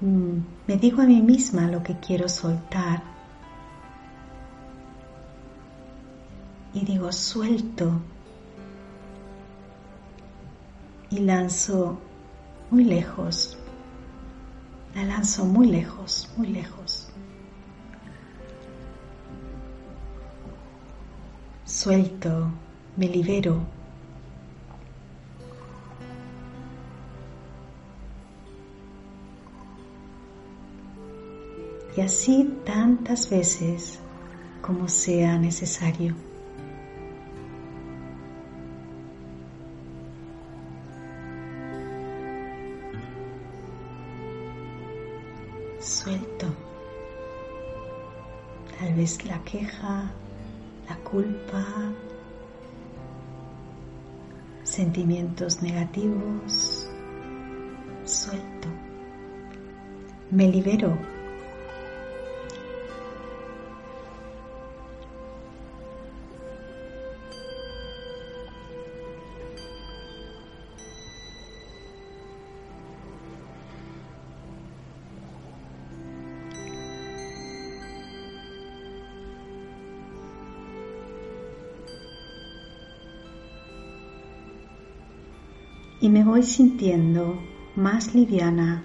mm, 0.00 0.51
me 0.66 0.76
digo 0.76 1.02
a 1.02 1.06
mí 1.06 1.20
misma 1.20 1.68
lo 1.68 1.82
que 1.82 1.98
quiero 1.98 2.28
soltar 2.28 3.02
y 6.74 6.84
digo 6.84 7.12
suelto 7.12 8.00
y 11.10 11.18
lanzo 11.20 11.98
muy 12.70 12.84
lejos 12.84 13.58
la 14.94 15.04
lanzo 15.04 15.44
muy 15.46 15.68
lejos, 15.68 16.28
muy 16.36 16.48
lejos. 16.48 17.08
Suelto, 21.64 22.50
me 22.96 23.08
libero. 23.08 23.62
Y 31.96 32.00
así 32.00 32.58
tantas 32.64 33.28
veces 33.28 33.98
como 34.62 34.88
sea 34.88 35.38
necesario. 35.38 36.14
suelto. 46.02 46.46
Tal 48.78 48.94
vez 48.94 49.24
la 49.24 49.38
queja, 49.44 50.10
la 50.88 50.96
culpa, 50.98 51.64
sentimientos 54.62 55.62
negativos. 55.62 56.88
Suelto. 58.04 58.68
Me 60.30 60.48
libero 60.48 60.96
y 86.02 86.08
me 86.08 86.24
voy 86.24 86.42
sintiendo 86.42 87.40
más 87.76 88.12
liviana, 88.12 88.82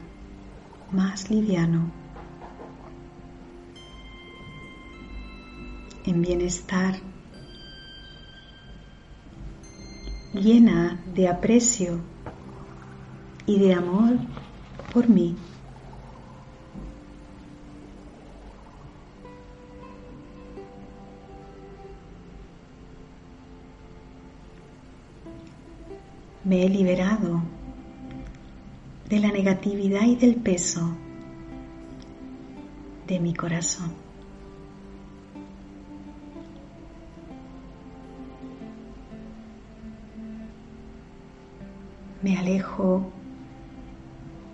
más 0.91 1.31
liviano, 1.31 1.91
en 6.05 6.21
bienestar, 6.21 6.99
llena 10.31 11.03
de 11.15 11.27
aprecio 11.27 12.01
y 13.47 13.57
de 13.57 13.73
amor 13.73 14.19
por 14.93 15.09
mí. 15.09 15.35
Me 26.47 26.63
he 26.63 26.69
liberado 26.69 27.41
de 29.09 29.19
la 29.19 29.33
negatividad 29.33 30.03
y 30.03 30.15
del 30.15 30.35
peso 30.35 30.95
de 33.05 33.19
mi 33.19 33.33
corazón. 33.33 33.91
Me 42.21 42.37
alejo 42.37 43.11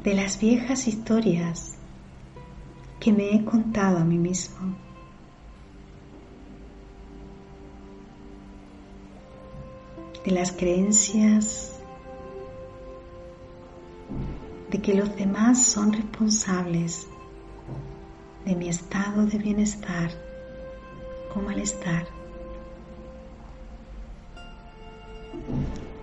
de 0.03 0.15
las 0.15 0.39
viejas 0.39 0.87
historias 0.87 1.75
que 2.99 3.13
me 3.13 3.35
he 3.35 3.45
contado 3.45 3.99
a 3.99 4.03
mí 4.03 4.17
mismo. 4.17 4.75
de 10.25 10.31
las 10.31 10.53
creencias 10.53 11.72
de 14.73 14.81
que 14.81 14.95
los 14.95 15.15
demás 15.15 15.63
son 15.63 15.93
responsables 15.93 17.07
de 18.43 18.55
mi 18.55 18.69
estado 18.69 19.27
de 19.27 19.37
bienestar 19.37 20.09
o 21.35 21.39
malestar. 21.39 22.07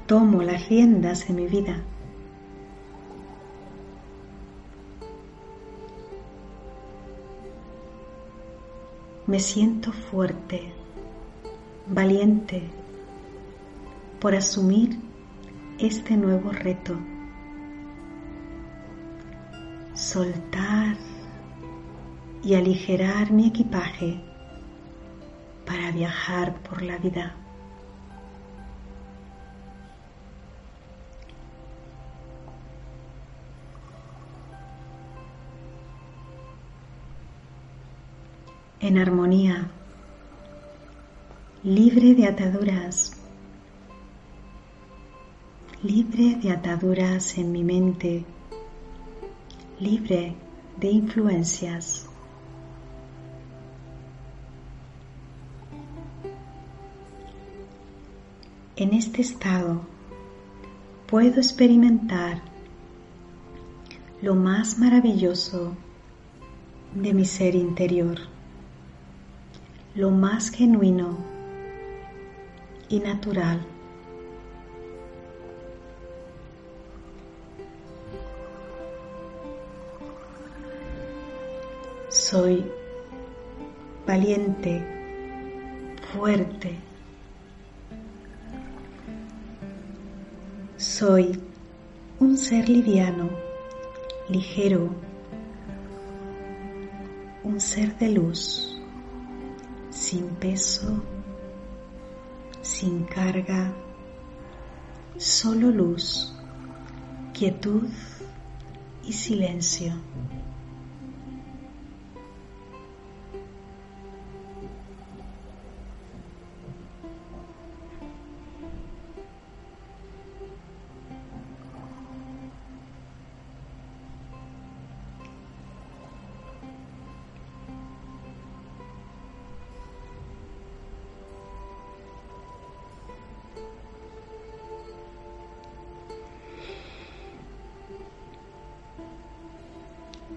Tomo 0.07 0.45
las 0.45 0.69
riendas 0.69 1.29
en 1.29 1.35
mi 1.35 1.47
vida. 1.47 1.83
Me 9.27 9.41
siento 9.41 9.91
fuerte, 9.91 10.73
valiente 11.89 12.63
por 14.21 14.37
asumir 14.37 14.97
este 15.81 16.17
nuevo 16.17 16.53
reto 16.53 16.97
soltar 20.13 20.97
y 22.43 22.55
aligerar 22.55 23.31
mi 23.31 23.47
equipaje 23.47 24.21
para 25.65 25.93
viajar 25.93 26.61
por 26.63 26.83
la 26.83 26.99
vida. 26.99 27.37
en 38.81 38.97
armonía, 38.97 39.71
libre 41.63 42.15
de 42.15 42.27
ataduras, 42.27 43.13
libre 45.83 46.37
de 46.43 46.51
ataduras 46.51 47.37
en 47.37 47.53
mi 47.53 47.63
mente, 47.63 48.25
libre 49.81 50.35
de 50.77 50.89
influencias. 50.89 52.07
En 58.77 58.93
este 58.93 59.23
estado 59.23 59.81
puedo 61.07 61.37
experimentar 61.37 62.43
lo 64.21 64.35
más 64.35 64.79
maravilloso 64.79 65.75
de 66.95 67.15
mi 67.15 67.25
ser 67.25 67.55
interior, 67.55 68.19
lo 69.95 70.11
más 70.11 70.51
genuino 70.51 71.17
y 72.91 73.01
natural. 73.01 73.67
Soy 82.31 82.65
valiente, 84.07 84.87
fuerte, 86.13 86.79
Soy 90.77 91.41
un 92.21 92.39
ser 92.39 92.69
liviano, 92.69 93.31
ligero, 94.29 94.91
un 97.43 97.61
ser 97.61 97.99
de 97.99 98.11
luz, 98.11 98.81
sin 99.91 100.29
peso, 100.37 101.03
sin 102.63 103.03
carga, 103.07 103.73
solo 105.17 105.73
luz, 105.73 106.33
quietud 107.35 107.89
y 109.03 109.13
silencio. 109.13 109.95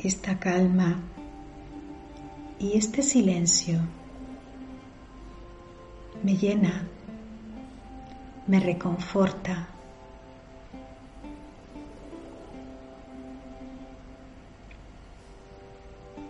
Esta 0.04 0.38
calma 0.38 1.00
y 2.60 2.78
este 2.78 3.02
silencio 3.02 3.80
me 6.24 6.38
llena, 6.38 6.88
me 8.48 8.60
reconforta. 8.60 9.68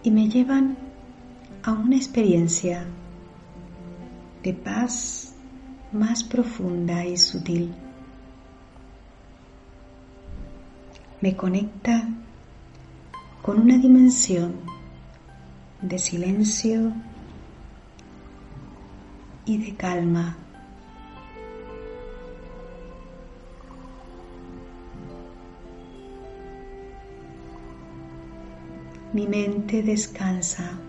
Y 0.04 0.12
me 0.12 0.28
llevan 0.28 0.76
a 1.64 1.72
una 1.72 1.96
experiencia 1.96 2.86
de 4.44 4.54
paz 4.54 5.34
más 5.94 6.24
profunda 6.24 7.06
y 7.06 7.16
sutil. 7.18 7.74
Me 11.22 11.38
conecta 11.38 12.10
con 13.44 13.60
una 13.60 13.78
dimensión 13.78 14.56
de 15.82 16.00
silencio 16.00 16.94
y 19.46 19.58
de 19.58 19.76
calma. 19.76 20.38
Mi 29.12 29.28
mente 29.28 29.84
descansa 29.84 30.80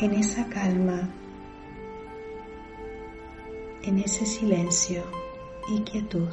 en 0.00 0.12
esa 0.12 0.46
calma, 0.50 1.08
en 3.82 3.98
ese 3.98 4.26
silencio 4.26 5.02
y 5.74 5.80
quietud. 5.80 6.28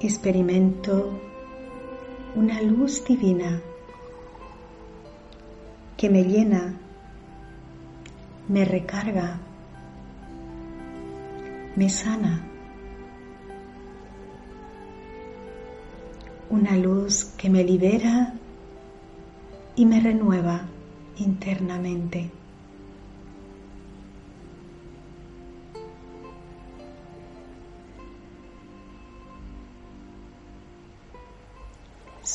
Experimento 0.00 1.12
una 2.34 2.62
luz 2.62 3.04
divina 3.04 3.60
que 5.96 6.08
me 6.08 6.24
llena, 6.24 6.74
me 8.48 8.64
recarga, 8.64 9.38
me 11.76 11.90
sana. 11.90 12.46
Una 16.48 16.76
luz 16.76 17.34
que 17.36 17.50
me 17.50 17.62
libera 17.62 18.32
y 19.76 19.84
me 19.84 20.00
renueva 20.00 20.62
internamente. 21.18 22.39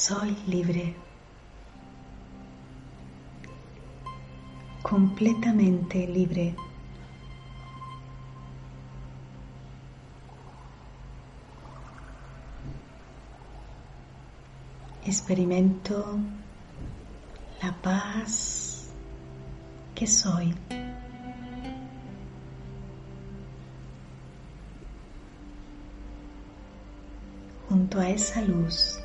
Soy 0.07 0.37
libre, 0.45 0.93
completamente 4.83 6.05
libre. 6.05 6.53
Experimento 15.03 16.19
la 17.63 17.73
paz 17.81 18.91
que 19.95 20.05
soy. 20.05 20.53
Junto 27.67 27.99
a 27.99 28.09
esa 28.09 28.41
luz 28.43 28.99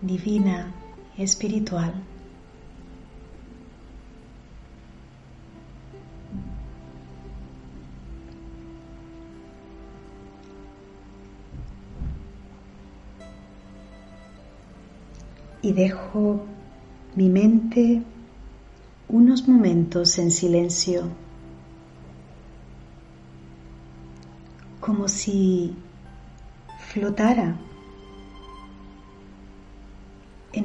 divina, 0.00 0.72
espiritual. 1.16 1.94
Y 15.60 15.72
dejo 15.72 16.46
mi 17.16 17.28
mente 17.28 18.02
unos 19.08 19.48
momentos 19.48 20.18
en 20.18 20.30
silencio, 20.30 21.08
como 24.80 25.08
si 25.08 25.74
flotara 26.78 27.56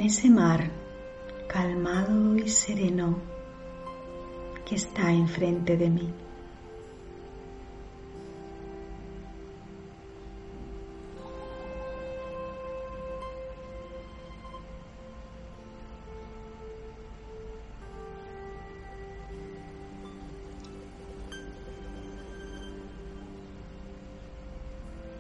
ese 0.06 0.30
mar 0.30 0.70
calmado 1.48 2.36
y 2.36 2.50
sereno 2.50 3.20
que 4.66 4.76
está 4.76 5.14
enfrente 5.14 5.78
de 5.78 5.90
mí. 5.90 6.14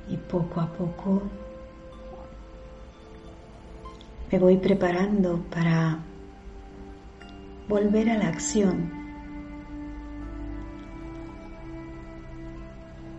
Y 0.09 0.17
poco 0.17 0.59
a 0.59 0.67
poco 0.73 1.21
me 4.33 4.39
voy 4.39 4.57
preparando 4.57 5.43
para 5.51 5.99
volver 7.69 8.09
a 8.09 8.17
la 8.17 8.29
acción, 8.29 8.91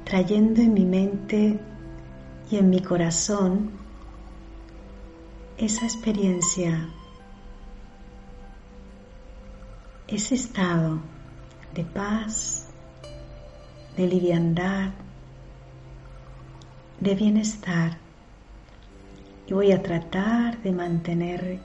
trayendo 0.03 0.61
en 0.61 0.75
mi 0.75 0.85
mente 0.85 1.61
y 2.51 2.57
en 2.57 2.69
mi 2.69 2.83
corazón 2.83 3.71
esa 5.57 5.85
experiencia, 5.85 6.89
ese 10.09 10.35
estado 10.35 10.99
de 11.77 11.85
paz, 11.85 12.71
de 13.97 14.09
liviandad, 14.09 14.91
de 16.99 17.15
bienestar. 17.15 18.04
Y 19.47 19.53
voy 19.53 19.73
a 19.73 19.83
tratar 19.83 20.63
de 20.63 20.73
mantener 20.73 21.61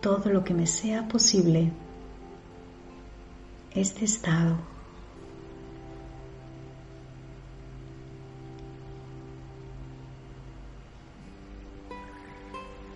todo 0.00 0.30
lo 0.30 0.44
que 0.44 0.54
me 0.54 0.66
sea 0.66 1.06
posible 1.08 1.72
este 3.74 4.04
estado. 4.04 4.56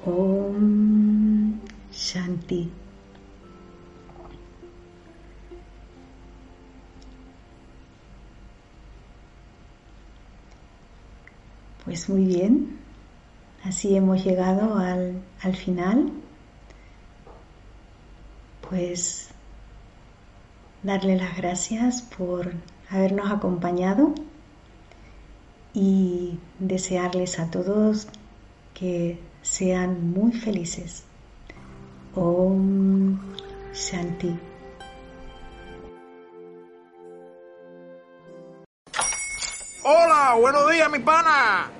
Om 0.07 1.61
Shanti. 1.93 2.71
Pues 11.91 12.09
muy 12.09 12.24
bien, 12.24 12.78
así 13.64 13.97
hemos 13.97 14.24
llegado 14.24 14.78
al, 14.78 15.20
al 15.43 15.57
final. 15.57 16.12
Pues 18.68 19.30
darle 20.84 21.16
las 21.16 21.36
gracias 21.36 22.03
por 22.03 22.53
habernos 22.91 23.32
acompañado 23.32 24.14
y 25.74 26.38
desearles 26.61 27.41
a 27.41 27.51
todos 27.51 28.07
que 28.72 29.18
sean 29.43 30.12
muy 30.12 30.30
felices. 30.30 31.03
Om 32.14 33.18
Shanti. 33.74 34.38
Hola, 39.82 40.36
buenos 40.38 40.70
días, 40.70 40.88
mi 40.88 41.01
pana. 41.01 41.80